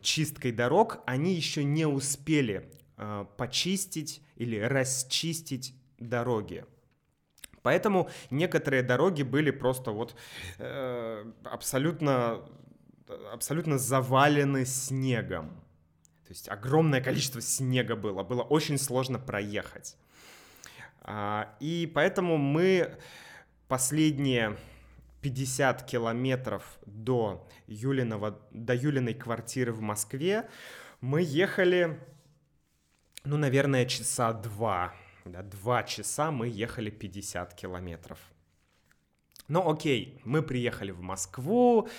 чисткой 0.02 0.52
дорог, 0.52 1.00
они 1.06 1.34
еще 1.34 1.64
не 1.64 1.86
успели 1.86 2.72
э, 2.98 3.26
почистить 3.38 4.22
или 4.36 4.60
расчистить 4.60 5.76
дороги. 6.00 6.66
Поэтому 7.62 8.10
некоторые 8.32 8.84
дороги 8.84 9.24
были 9.24 9.52
просто 9.52 9.92
вот 9.92 10.16
э, 10.58 11.32
абсолютно, 11.44 12.46
абсолютно 13.32 13.78
завалены 13.78 14.66
снегом. 14.66 15.50
То 16.24 16.32
есть 16.32 16.50
огромное 16.50 17.02
количество 17.02 17.42
снега 17.42 17.96
было, 17.96 18.24
было 18.24 18.44
очень 18.44 18.78
сложно 18.78 19.20
проехать. 19.20 19.98
А, 21.12 21.56
и 21.60 21.92
поэтому 21.92 22.38
мы 22.38 22.96
последние 23.68 24.56
50 25.22 25.84
километров 25.84 26.78
до, 26.86 27.50
Юлиного, 27.66 28.40
до 28.52 28.76
Юлиной 28.76 29.16
квартиры 29.16 29.74
в 29.74 29.82
Москве 29.82 30.48
мы 31.02 31.24
ехали, 31.24 32.00
ну, 33.24 33.38
наверное, 33.38 33.88
часа 33.88 34.34
два. 34.34 34.94
Да, 35.26 35.42
два 35.42 35.82
часа 35.82 36.30
мы 36.30 36.48
ехали 36.48 36.92
50 36.92 37.56
километров. 37.56 38.20
Ну 39.48 39.68
окей, 39.68 40.22
мы 40.26 40.44
приехали 40.44 40.92
в 40.92 41.02
Москву, 41.02 41.90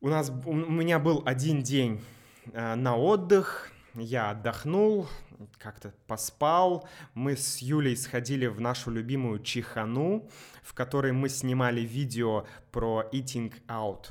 у 0.00 0.08
нас, 0.08 0.30
у 0.46 0.54
меня 0.54 1.00
был 1.00 1.24
один 1.26 1.60
день 1.60 2.00
э, 2.52 2.76
на 2.76 2.96
отдых, 2.96 3.68
я 3.94 4.30
отдохнул, 4.30 5.08
как-то 5.58 5.92
поспал. 6.06 6.88
Мы 7.14 7.36
с 7.36 7.58
Юлей 7.58 7.96
сходили 7.96 8.46
в 8.46 8.60
нашу 8.60 8.90
любимую 8.90 9.42
Чихану, 9.42 10.28
в 10.62 10.74
которой 10.74 11.12
мы 11.12 11.28
снимали 11.28 11.80
видео 11.80 12.46
про 12.72 13.04
eating 13.12 13.52
out. 13.68 14.10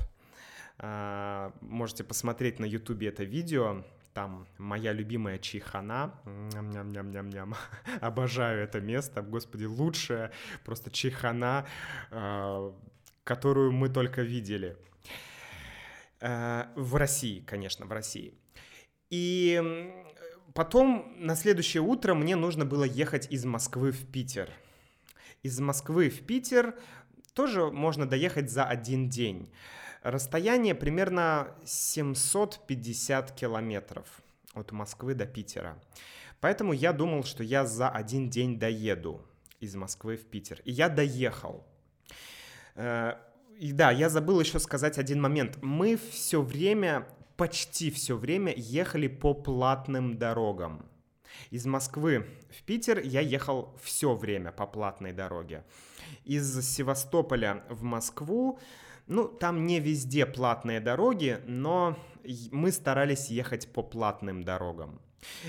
Э, 0.78 1.50
можете 1.60 2.04
посмотреть 2.04 2.58
на 2.58 2.64
ютубе 2.64 3.08
это 3.08 3.24
видео 3.24 3.84
там 4.12 4.46
моя 4.58 4.92
любимая 4.92 5.38
чихана, 5.38 6.12
ням-ням-ням-ням, 6.24 7.54
обожаю 8.00 8.62
это 8.64 8.80
место, 8.80 9.22
господи, 9.22 9.64
лучшая 9.64 10.32
просто 10.64 10.90
чихана, 10.90 11.66
э, 12.10 12.72
которую 13.24 13.72
мы 13.72 13.88
только 13.88 14.22
видели. 14.22 14.76
Э, 16.20 16.66
в 16.74 16.96
России, 16.96 17.40
конечно, 17.40 17.86
в 17.86 17.92
России. 17.92 18.34
И 19.10 19.60
потом 20.54 21.12
на 21.18 21.36
следующее 21.36 21.82
утро 21.82 22.14
мне 22.14 22.36
нужно 22.36 22.64
было 22.64 22.84
ехать 22.84 23.30
из 23.30 23.44
Москвы 23.44 23.92
в 23.92 24.06
Питер. 24.06 24.50
Из 25.42 25.58
Москвы 25.60 26.10
в 26.10 26.26
Питер 26.26 26.74
тоже 27.34 27.70
можно 27.70 28.06
доехать 28.06 28.50
за 28.50 28.64
один 28.64 29.08
день. 29.08 29.50
Расстояние 30.02 30.74
примерно 30.74 31.54
750 31.64 33.32
километров 33.32 34.06
от 34.54 34.72
Москвы 34.72 35.14
до 35.14 35.26
Питера. 35.26 35.78
Поэтому 36.40 36.72
я 36.72 36.92
думал, 36.92 37.24
что 37.24 37.42
я 37.42 37.66
за 37.66 37.88
один 37.88 38.30
день 38.30 38.58
доеду 38.58 39.20
из 39.60 39.74
Москвы 39.74 40.16
в 40.16 40.24
Питер. 40.24 40.60
И 40.64 40.72
я 40.72 40.88
доехал. 40.88 41.66
Э, 42.74 43.14
и 43.58 43.72
да, 43.72 43.90
я 43.90 44.08
забыл 44.08 44.40
еще 44.40 44.58
сказать 44.58 44.98
один 44.98 45.20
момент. 45.20 45.58
Мы 45.60 45.98
все 46.10 46.40
время, 46.40 47.06
почти 47.40 47.90
все 47.90 48.18
время 48.18 48.52
ехали 48.54 49.08
по 49.08 49.32
платным 49.32 50.18
дорогам. 50.18 50.84
Из 51.48 51.64
Москвы 51.64 52.26
в 52.50 52.62
Питер 52.64 53.00
я 53.00 53.20
ехал 53.20 53.74
все 53.82 54.14
время 54.14 54.52
по 54.52 54.66
платной 54.66 55.12
дороге. 55.12 55.64
Из 56.24 56.60
Севастополя 56.60 57.64
в 57.70 57.82
Москву 57.82 58.58
ну, 59.06 59.26
там 59.26 59.64
не 59.64 59.80
везде 59.80 60.26
платные 60.26 60.80
дороги, 60.80 61.40
но 61.46 61.96
мы 62.52 62.72
старались 62.72 63.30
ехать 63.30 63.72
по 63.72 63.82
платным 63.82 64.42
дорогам. 64.42 65.00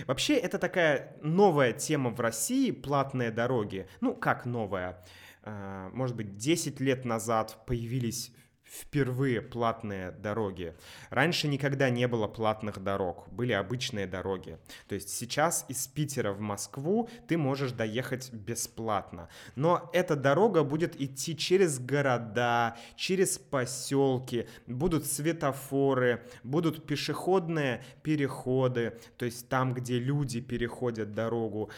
Вообще, 0.08 0.36
это 0.36 0.60
такая 0.60 1.17
новая 1.21 1.73
тема 1.73 2.12
в 2.12 2.21
России, 2.21 2.71
платные 2.71 3.32
дороги. 3.32 3.86
Ну, 3.99 4.15
как 4.15 4.45
новая? 4.45 5.04
А, 5.43 5.89
может 5.91 6.15
быть, 6.15 6.38
10 6.38 6.80
лет 6.80 7.04
назад 7.04 7.65
появились 7.65 8.32
впервые 8.71 9.41
платные 9.41 10.12
дороги. 10.12 10.73
Раньше 11.10 11.49
никогда 11.49 11.89
не 11.89 12.07
было 12.07 12.27
платных 12.27 12.81
дорог, 12.81 13.27
были 13.29 13.51
обычные 13.51 14.07
дороги. 14.07 14.57
То 14.88 14.95
есть 14.95 15.10
сейчас 15.10 15.65
из 15.67 15.88
Питера 15.88 16.31
в 16.31 16.39
Москву 16.39 17.10
ты 17.27 17.38
можешь 17.38 17.73
доехать 17.73 18.31
бесплатно. 18.31 19.27
Но 19.55 19.89
эта 19.91 20.15
дорога 20.15 20.63
будет 20.63 20.99
идти 20.99 21.36
через 21.36 21.79
города, 21.79 22.77
через 22.95 23.38
поселки, 23.38 24.47
будут 24.67 25.05
светофоры, 25.05 26.25
будут 26.43 26.86
пешеходные 26.86 27.84
переходы, 28.03 28.97
то 29.17 29.25
есть 29.25 29.49
там, 29.49 29.73
где 29.73 29.99
люди 29.99 30.39
переходят 30.39 31.13
дорогу. 31.13 31.69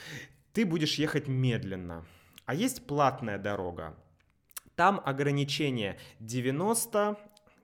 Ты 0.54 0.66
будешь 0.66 1.00
ехать 1.00 1.28
медленно. 1.28 2.06
А 2.46 2.54
есть 2.54 2.86
платная 2.86 3.40
дорога. 3.40 3.96
Там 4.76 5.02
ограничение 5.06 5.98
90 6.20 7.18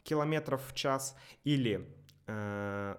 километров 0.04 0.62
в 0.68 0.76
час 0.76 1.16
или 1.44 1.88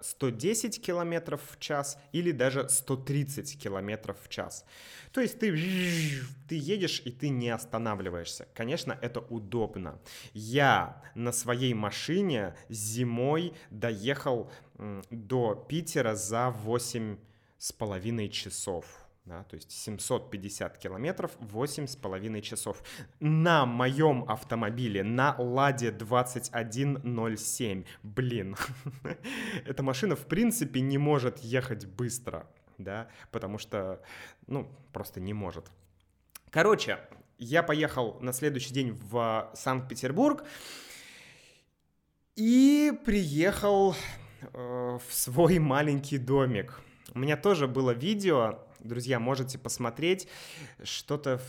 110 0.01 0.77
э, 0.77 0.81
километров 0.81 1.41
в 1.51 1.59
час 1.59 1.97
или 2.11 2.31
даже 2.31 2.67
130 2.67 3.57
километров 3.61 4.17
в 4.21 4.29
час. 4.29 4.65
То 5.11 5.21
есть 5.21 5.39
ты, 5.39 5.51
ты 6.49 6.55
едешь 6.55 7.01
и 7.05 7.11
ты 7.11 7.29
не 7.29 7.49
останавливаешься. 7.49 8.47
Конечно, 8.53 8.97
это 9.01 9.21
удобно. 9.21 9.99
Я 10.33 11.01
на 11.15 11.31
своей 11.31 11.73
машине 11.73 12.55
зимой 12.69 13.53
доехал 13.69 14.51
до 15.09 15.55
Питера 15.69 16.15
за 16.15 16.49
8 16.49 17.17
с 17.57 17.71
половиной 17.71 18.29
часов 18.29 18.85
да, 19.25 19.43
то 19.43 19.55
есть 19.55 19.71
750 19.71 20.77
километров, 20.77 21.31
8,5 21.39 22.41
часов. 22.41 22.83
На 23.19 23.65
моем 23.65 24.25
автомобиле, 24.27 25.03
на 25.03 25.35
Ладе 25.37 25.91
2107, 25.91 27.85
блин, 28.03 28.55
эта 29.65 29.83
машина 29.83 30.15
в 30.15 30.25
принципе 30.25 30.81
не 30.81 30.97
может 30.97 31.39
ехать 31.39 31.85
быстро, 31.85 32.47
да, 32.77 33.09
потому 33.31 33.59
что, 33.59 34.01
ну, 34.47 34.67
просто 34.91 35.19
не 35.19 35.33
может. 35.33 35.71
Короче, 36.49 36.97
я 37.37 37.61
поехал 37.63 38.17
на 38.21 38.33
следующий 38.33 38.73
день 38.73 38.91
в 38.91 39.51
Санкт-Петербург 39.53 40.43
и 42.35 42.91
приехал 43.05 43.95
э, 44.41 44.97
в 45.07 45.13
свой 45.13 45.59
маленький 45.59 46.17
домик. 46.17 46.81
У 47.13 47.19
меня 47.19 47.37
тоже 47.37 47.67
было 47.67 47.91
видео, 47.91 48.59
друзья, 48.83 49.19
можете 49.19 49.57
посмотреть 49.57 50.27
что-то 50.83 51.41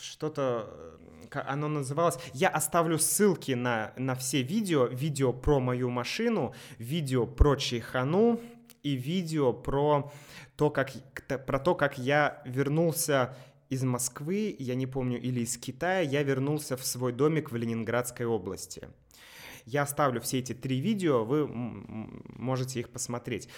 что-то, 0.00 0.98
э, 1.32 1.38
оно 1.46 1.68
называлось, 1.68 2.18
я 2.34 2.48
оставлю 2.48 2.98
ссылки 2.98 3.52
на, 3.52 3.92
на 3.96 4.14
все 4.14 4.42
видео, 4.42 4.86
видео 4.86 5.32
про 5.32 5.60
мою 5.60 5.90
машину, 5.90 6.54
видео 6.78 7.26
про 7.26 7.56
Чайхану 7.56 8.40
и 8.82 8.92
видео 8.92 9.52
про 9.52 10.12
то, 10.56 10.70
как, 10.70 10.92
про 11.46 11.58
то, 11.58 11.74
как 11.74 11.98
я 11.98 12.42
вернулся 12.44 13.36
из 13.68 13.82
Москвы, 13.82 14.54
я 14.58 14.74
не 14.74 14.86
помню, 14.86 15.20
или 15.20 15.40
из 15.40 15.56
Китая, 15.56 16.00
я 16.00 16.22
вернулся 16.22 16.76
в 16.76 16.84
свой 16.84 17.12
домик 17.12 17.50
в 17.50 17.56
Ленинградской 17.56 18.26
области. 18.26 18.88
Я 19.64 19.82
оставлю 19.82 20.20
все 20.20 20.38
эти 20.38 20.52
три 20.52 20.78
видео, 20.78 21.24
вы 21.24 21.48
можете 21.48 22.78
их 22.78 22.90
посмотреть. 22.90 23.48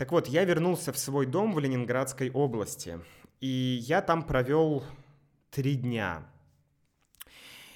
Так 0.00 0.12
вот, 0.12 0.28
я 0.28 0.44
вернулся 0.44 0.94
в 0.94 0.98
свой 0.98 1.26
дом 1.26 1.52
в 1.52 1.58
Ленинградской 1.58 2.30
области, 2.30 2.98
и 3.42 3.80
я 3.82 4.00
там 4.00 4.22
провел 4.22 4.82
три 5.50 5.74
дня. 5.74 6.26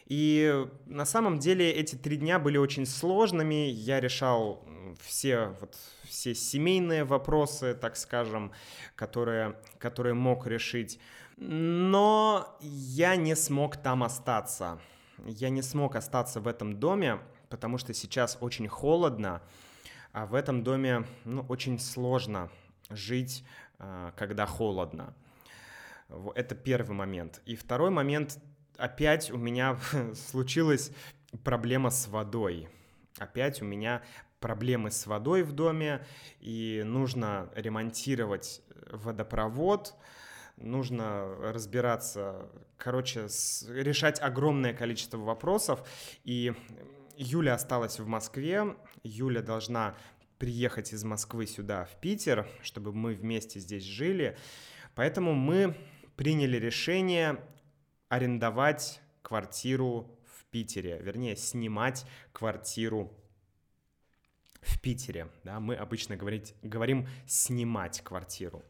И 0.06 0.66
на 0.86 1.04
самом 1.04 1.38
деле 1.38 1.70
эти 1.70 1.96
три 1.96 2.16
дня 2.16 2.38
были 2.38 2.56
очень 2.56 2.86
сложными. 2.86 3.68
Я 3.68 4.00
решал 4.00 4.66
все, 5.02 5.54
вот, 5.60 5.76
все 6.04 6.34
семейные 6.34 7.04
вопросы, 7.04 7.74
так 7.74 7.94
скажем, 7.94 8.52
которые, 8.96 9.60
которые 9.76 10.14
мог 10.14 10.46
решить. 10.46 10.98
Но 11.36 12.56
я 12.62 13.16
не 13.16 13.36
смог 13.36 13.76
там 13.76 14.02
остаться. 14.02 14.80
Я 15.26 15.50
не 15.50 15.60
смог 15.60 15.94
остаться 15.94 16.40
в 16.40 16.48
этом 16.48 16.80
доме, 16.80 17.18
потому 17.50 17.76
что 17.76 17.92
сейчас 17.92 18.38
очень 18.40 18.66
холодно, 18.66 19.42
а 20.14 20.26
в 20.26 20.34
этом 20.34 20.62
доме 20.62 21.04
ну, 21.24 21.44
очень 21.48 21.78
сложно 21.80 22.48
жить, 22.88 23.44
а, 23.80 24.12
когда 24.16 24.46
холодно. 24.46 25.12
Это 26.36 26.54
первый 26.54 26.94
момент. 26.94 27.42
И 27.46 27.56
второй 27.56 27.90
момент, 27.90 28.38
опять 28.76 29.32
у 29.32 29.36
меня 29.36 29.76
случилась 30.14 30.92
проблема 31.42 31.90
с 31.90 32.06
водой. 32.06 32.68
Опять 33.18 33.60
у 33.60 33.64
меня 33.64 34.02
проблемы 34.38 34.92
с 34.92 35.04
водой 35.06 35.42
в 35.42 35.50
доме, 35.50 36.06
и 36.38 36.82
нужно 36.86 37.50
ремонтировать 37.56 38.62
водопровод, 38.92 39.96
нужно 40.56 41.26
разбираться, 41.40 42.50
короче, 42.76 43.28
с, 43.28 43.66
решать 43.68 44.20
огромное 44.20 44.74
количество 44.74 45.18
вопросов. 45.18 45.82
И 46.22 46.52
Юля 47.16 47.54
осталась 47.54 47.98
в 47.98 48.06
Москве, 48.06 48.76
Юля 49.04 49.42
должна 49.42 49.94
приехать 50.38 50.92
из 50.92 51.04
Москвы 51.04 51.46
сюда, 51.46 51.84
в 51.84 52.00
Питер, 52.00 52.48
чтобы 52.62 52.92
мы 52.92 53.14
вместе 53.14 53.60
здесь 53.60 53.84
жили. 53.84 54.36
Поэтому 54.94 55.34
мы 55.34 55.76
приняли 56.16 56.56
решение 56.56 57.38
арендовать 58.08 59.00
квартиру 59.22 60.18
в 60.26 60.44
Питере, 60.46 60.98
вернее, 61.02 61.36
снимать 61.36 62.06
квартиру 62.32 63.12
в 64.60 64.80
Питере. 64.80 65.28
Да, 65.44 65.60
мы 65.60 65.74
обычно 65.74 66.16
говорить, 66.16 66.54
говорим 66.62 67.08
снимать 67.26 68.00
квартиру. 68.00 68.62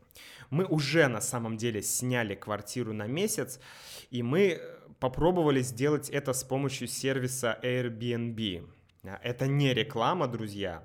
Мы 0.50 0.64
уже 0.64 1.08
на 1.08 1.20
самом 1.20 1.56
деле 1.56 1.82
сняли 1.82 2.34
квартиру 2.34 2.92
на 2.92 3.06
месяц, 3.06 3.60
и 4.10 4.22
мы 4.22 4.60
попробовали 5.00 5.60
сделать 5.60 6.08
это 6.10 6.32
с 6.32 6.44
помощью 6.44 6.88
сервиса 6.88 7.58
Airbnb. 7.62 8.68
Это 9.04 9.46
не 9.46 9.74
реклама, 9.74 10.26
друзья. 10.26 10.82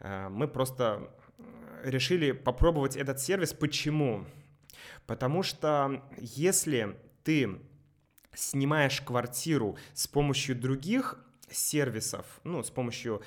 Э, 0.00 0.28
мы 0.28 0.48
просто 0.48 1.10
решили 1.82 2.32
попробовать 2.32 2.96
этот 2.96 3.20
сервис. 3.20 3.52
Почему? 3.52 4.24
Потому 5.06 5.42
что 5.42 6.02
если 6.18 6.96
ты 7.24 7.60
снимаешь 8.34 9.00
квартиру 9.00 9.76
с 9.92 10.06
помощью 10.06 10.56
других 10.56 11.18
сервисов, 11.50 12.26
ну, 12.44 12.62
с 12.62 12.70
помощью... 12.70 13.22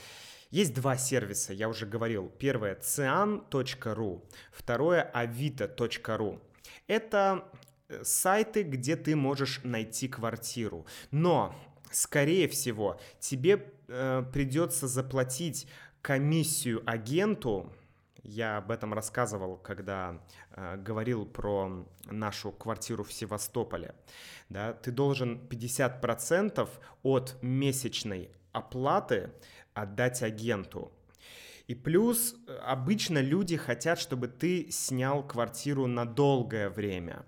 Есть 0.52 0.74
два 0.74 0.96
сервиса, 0.96 1.52
я 1.54 1.68
уже 1.68 1.86
говорил. 1.86 2.30
Первое— 2.30 2.76
cian.ru, 2.82 4.24
второе— 4.54 5.12
avito.ru. 5.14 6.40
Это 6.88 7.44
э, 7.90 8.04
сайты, 8.06 8.64
где 8.64 8.96
ты 8.96 9.16
можешь 9.18 9.60
найти 9.64 10.08
квартиру. 10.08 10.86
Но, 11.12 11.56
скорее 11.96 12.48
всего, 12.48 13.00
тебе 13.20 13.72
э, 13.88 14.24
придется 14.34 14.88
заплатить 14.88 15.68
комиссию 16.02 16.84
агенту, 16.86 17.72
я 18.24 18.58
об 18.58 18.72
этом 18.72 18.94
рассказывал, 18.94 19.58
когда 19.58 20.20
э, 20.52 20.78
говорил 20.78 21.26
про 21.26 21.86
нашу 22.06 22.52
квартиру 22.52 23.04
в 23.04 23.14
Севастополе. 23.14 23.94
Да, 24.50 24.74
ты 24.74 24.92
должен 24.92 25.40
50% 25.50 26.68
от 27.04 27.38
месячной 27.42 28.32
оплаты 28.52 29.32
отдать 29.74 30.24
агенту. 30.24 30.92
И 31.68 31.76
плюс 31.76 32.36
э, 32.48 32.56
обычно 32.58 33.20
люди 33.20 33.58
хотят, 33.58 34.00
чтобы 34.00 34.28
ты 34.28 34.72
снял 34.72 35.26
квартиру 35.26 35.88
на 35.88 36.06
долгое 36.06 36.70
время. 36.70 37.26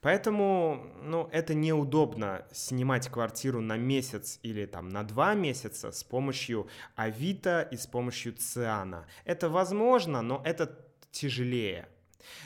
Поэтому, 0.00 0.92
ну, 1.02 1.28
это 1.32 1.54
неудобно 1.54 2.46
снимать 2.52 3.08
квартиру 3.08 3.60
на 3.60 3.76
месяц 3.76 4.38
или 4.42 4.66
там 4.66 4.88
на 4.88 5.02
два 5.02 5.34
месяца 5.34 5.90
с 5.90 6.04
помощью 6.04 6.68
Авито 6.94 7.66
и 7.70 7.76
с 7.76 7.86
помощью 7.86 8.34
Циана. 8.34 9.06
Это 9.24 9.48
возможно, 9.48 10.22
но 10.22 10.42
это 10.44 10.78
тяжелее. 11.10 11.88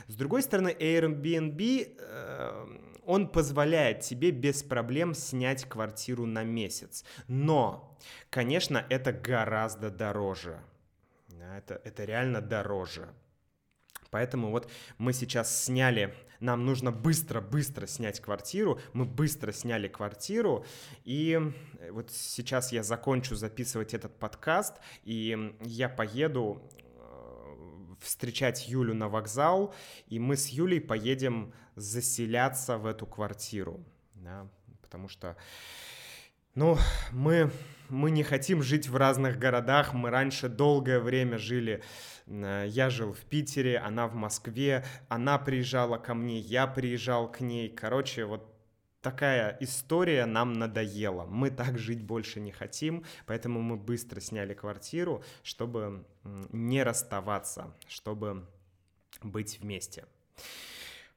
С 0.06 0.14
другой 0.14 0.42
стороны, 0.42 0.74
Airbnb, 0.78 1.96
э, 1.98 2.66
он 3.04 3.28
позволяет 3.28 4.00
тебе 4.00 4.30
без 4.30 4.62
проблем 4.62 5.14
снять 5.14 5.64
квартиру 5.64 6.26
на 6.26 6.44
месяц. 6.44 7.04
Но, 7.28 7.98
конечно, 8.30 8.84
это 8.88 9.12
гораздо 9.12 9.90
дороже. 9.90 10.60
Это, 11.56 11.80
это 11.84 12.04
реально 12.04 12.40
дороже. 12.40 13.08
Поэтому 14.10 14.50
вот 14.50 14.70
мы 14.98 15.12
сейчас 15.12 15.64
сняли, 15.64 16.14
нам 16.40 16.64
нужно 16.64 16.90
быстро-быстро 16.90 17.86
снять 17.86 18.20
квартиру, 18.20 18.80
мы 18.92 19.04
быстро 19.04 19.52
сняли 19.52 19.88
квартиру, 19.88 20.64
и 21.04 21.38
вот 21.90 22.10
сейчас 22.10 22.72
я 22.72 22.82
закончу 22.82 23.36
записывать 23.36 23.94
этот 23.94 24.18
подкаст, 24.18 24.76
и 25.04 25.54
я 25.60 25.88
поеду 25.88 26.62
э, 26.72 27.94
встречать 28.00 28.68
Юлю 28.68 28.94
на 28.94 29.08
вокзал, 29.08 29.74
и 30.06 30.18
мы 30.18 30.36
с 30.36 30.48
Юлей 30.48 30.80
поедем 30.80 31.52
заселяться 31.76 32.78
в 32.78 32.86
эту 32.86 33.06
квартиру, 33.06 33.84
да, 34.14 34.48
потому 34.80 35.08
что, 35.08 35.36
ну, 36.54 36.78
мы, 37.12 37.50
мы 37.90 38.10
не 38.10 38.22
хотим 38.22 38.62
жить 38.62 38.88
в 38.88 38.96
разных 38.96 39.38
городах, 39.38 39.92
мы 39.92 40.10
раньше 40.10 40.48
долгое 40.48 41.00
время 41.00 41.36
жили 41.36 41.82
Э, 41.82 42.19
я 42.30 42.90
жил 42.90 43.12
в 43.12 43.20
Питере, 43.20 43.78
она 43.78 44.06
в 44.06 44.14
Москве, 44.14 44.84
она 45.08 45.38
приезжала 45.38 45.98
ко 45.98 46.14
мне, 46.14 46.38
я 46.38 46.66
приезжал 46.66 47.30
к 47.30 47.40
ней. 47.40 47.68
Короче, 47.68 48.24
вот 48.24 48.46
такая 49.02 49.56
история 49.60 50.26
нам 50.26 50.52
надоела. 50.52 51.24
Мы 51.24 51.50
так 51.50 51.78
жить 51.78 52.02
больше 52.02 52.40
не 52.40 52.52
хотим, 52.52 53.04
поэтому 53.26 53.60
мы 53.60 53.76
быстро 53.76 54.20
сняли 54.20 54.54
квартиру, 54.54 55.24
чтобы 55.42 56.04
не 56.52 56.82
расставаться, 56.84 57.74
чтобы 57.88 58.46
быть 59.22 59.58
вместе. 59.60 60.04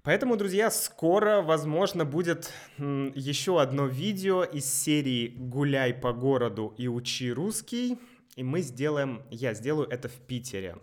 Поэтому, 0.02 0.36
друзья, 0.36 0.70
скоро, 0.70 1.42
возможно, 1.42 2.04
будет 2.04 2.52
еще 2.78 3.62
одно 3.62 3.86
видео 3.86 4.44
из 4.44 4.66
серии 4.66 5.28
«Гуляй 5.38 5.94
по 5.94 6.12
городу 6.12 6.74
и 6.78 6.88
учи 6.88 7.32
русский». 7.32 7.98
И 8.36 8.44
мы 8.44 8.62
сделаем, 8.62 9.22
я 9.30 9.54
сделаю 9.54 9.88
это 9.88 10.10
в 10.10 10.16
Питере. 10.16 10.76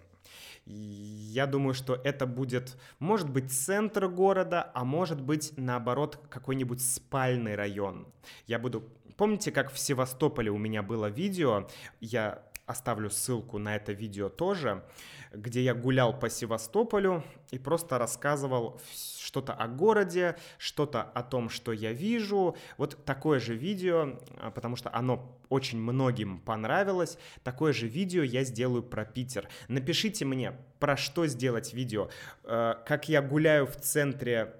Я 0.70 1.46
думаю, 1.46 1.74
что 1.74 1.94
это 1.94 2.26
будет, 2.26 2.76
может 2.98 3.30
быть, 3.30 3.52
центр 3.52 4.08
города, 4.08 4.70
а 4.74 4.84
может 4.84 5.20
быть, 5.20 5.52
наоборот, 5.56 6.18
какой-нибудь 6.28 6.80
спальный 6.80 7.54
район. 7.54 8.06
Я 8.46 8.58
буду... 8.58 8.84
Помните, 9.16 9.52
как 9.52 9.72
в 9.72 9.78
Севастополе 9.78 10.50
у 10.50 10.58
меня 10.58 10.82
было 10.82 11.06
видео? 11.06 11.68
Я 12.00 12.42
оставлю 12.66 13.10
ссылку 13.10 13.58
на 13.58 13.76
это 13.76 13.92
видео 13.92 14.28
тоже, 14.28 14.84
где 15.32 15.62
я 15.62 15.74
гулял 15.74 16.18
по 16.18 16.28
Севастополю 16.28 17.24
и 17.50 17.58
просто 17.58 17.98
рассказывал 17.98 18.80
что-то 19.18 19.52
о 19.52 19.68
городе, 19.68 20.36
что-то 20.58 21.02
о 21.02 21.22
том, 21.22 21.50
что 21.50 21.72
я 21.72 21.92
вижу. 21.92 22.56
Вот 22.78 23.04
такое 23.04 23.38
же 23.38 23.54
видео, 23.54 24.18
а, 24.38 24.50
потому 24.50 24.76
что 24.76 24.92
оно 24.92 25.38
очень 25.48 25.78
многим 25.78 26.40
понравилось. 26.40 27.18
Такое 27.44 27.72
же 27.72 27.86
видео 27.86 28.22
я 28.22 28.44
сделаю 28.44 28.82
про 28.82 29.04
Питер. 29.04 29.48
Напишите 29.68 30.24
мне, 30.24 30.54
про 30.78 30.96
что 30.96 31.26
сделать 31.26 31.74
видео. 31.74 32.08
Э, 32.44 32.74
как 32.86 33.08
я 33.08 33.22
гуляю 33.22 33.66
в 33.66 33.76
центре 33.76 34.59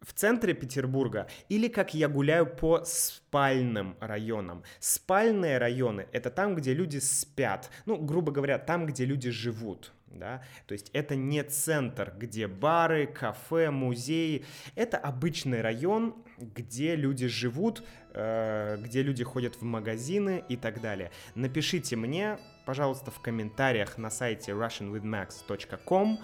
в 0.00 0.12
центре 0.14 0.54
Петербурга 0.54 1.28
или 1.48 1.68
как 1.68 1.94
я 1.94 2.08
гуляю 2.08 2.46
по 2.46 2.84
спальным 2.84 3.96
районам. 4.00 4.62
Спальные 4.78 5.58
районы— 5.58 6.06
это 6.12 6.30
там, 6.30 6.54
где 6.54 6.74
люди 6.74 6.98
спят. 6.98 7.70
Ну, 7.86 7.98
грубо 7.98 8.32
говоря, 8.32 8.58
там, 8.58 8.86
где 8.86 9.04
люди 9.04 9.30
живут. 9.30 9.92
Да? 10.06 10.42
То 10.66 10.72
есть 10.72 10.90
это 10.92 11.14
не 11.14 11.42
центр, 11.44 12.12
где 12.16 12.48
бары, 12.48 13.06
кафе, 13.06 13.70
музеи. 13.70 14.44
Это 14.74 14.98
обычный 14.98 15.60
район, 15.60 16.16
где 16.38 16.96
люди 16.96 17.28
живут, 17.28 17.84
э, 18.12 18.76
где 18.80 19.02
люди 19.02 19.22
ходят 19.22 19.56
в 19.56 19.62
магазины 19.62 20.42
и 20.48 20.56
так 20.56 20.80
далее. 20.80 21.12
Напишите 21.36 21.94
мне, 21.94 22.38
пожалуйста, 22.66 23.12
в 23.12 23.20
комментариях 23.20 23.98
на 23.98 24.10
сайте 24.10 24.50
russianwithmax.com. 24.52 26.18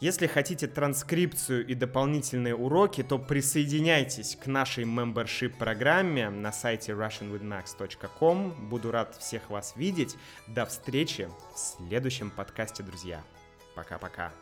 Если 0.00 0.26
хотите 0.26 0.66
транскрипцию 0.66 1.66
и 1.66 1.74
дополнительные 1.74 2.56
уроки, 2.56 3.02
то 3.02 3.18
присоединяйтесь 3.18 4.34
к 4.34 4.46
нашей 4.46 4.84
membership 4.84 5.58
программе 5.58 6.30
на 6.30 6.52
сайте 6.52 6.92
russianwithmax.com. 6.92 8.68
Буду 8.70 8.92
рад 8.92 9.14
всех 9.16 9.50
вас 9.50 9.74
видеть. 9.76 10.16
До 10.48 10.64
встречи 10.64 11.28
в 11.54 11.58
следующем 11.58 12.30
подкасте, 12.30 12.82
друзья. 12.82 13.22
Пока-пока. 13.74 14.32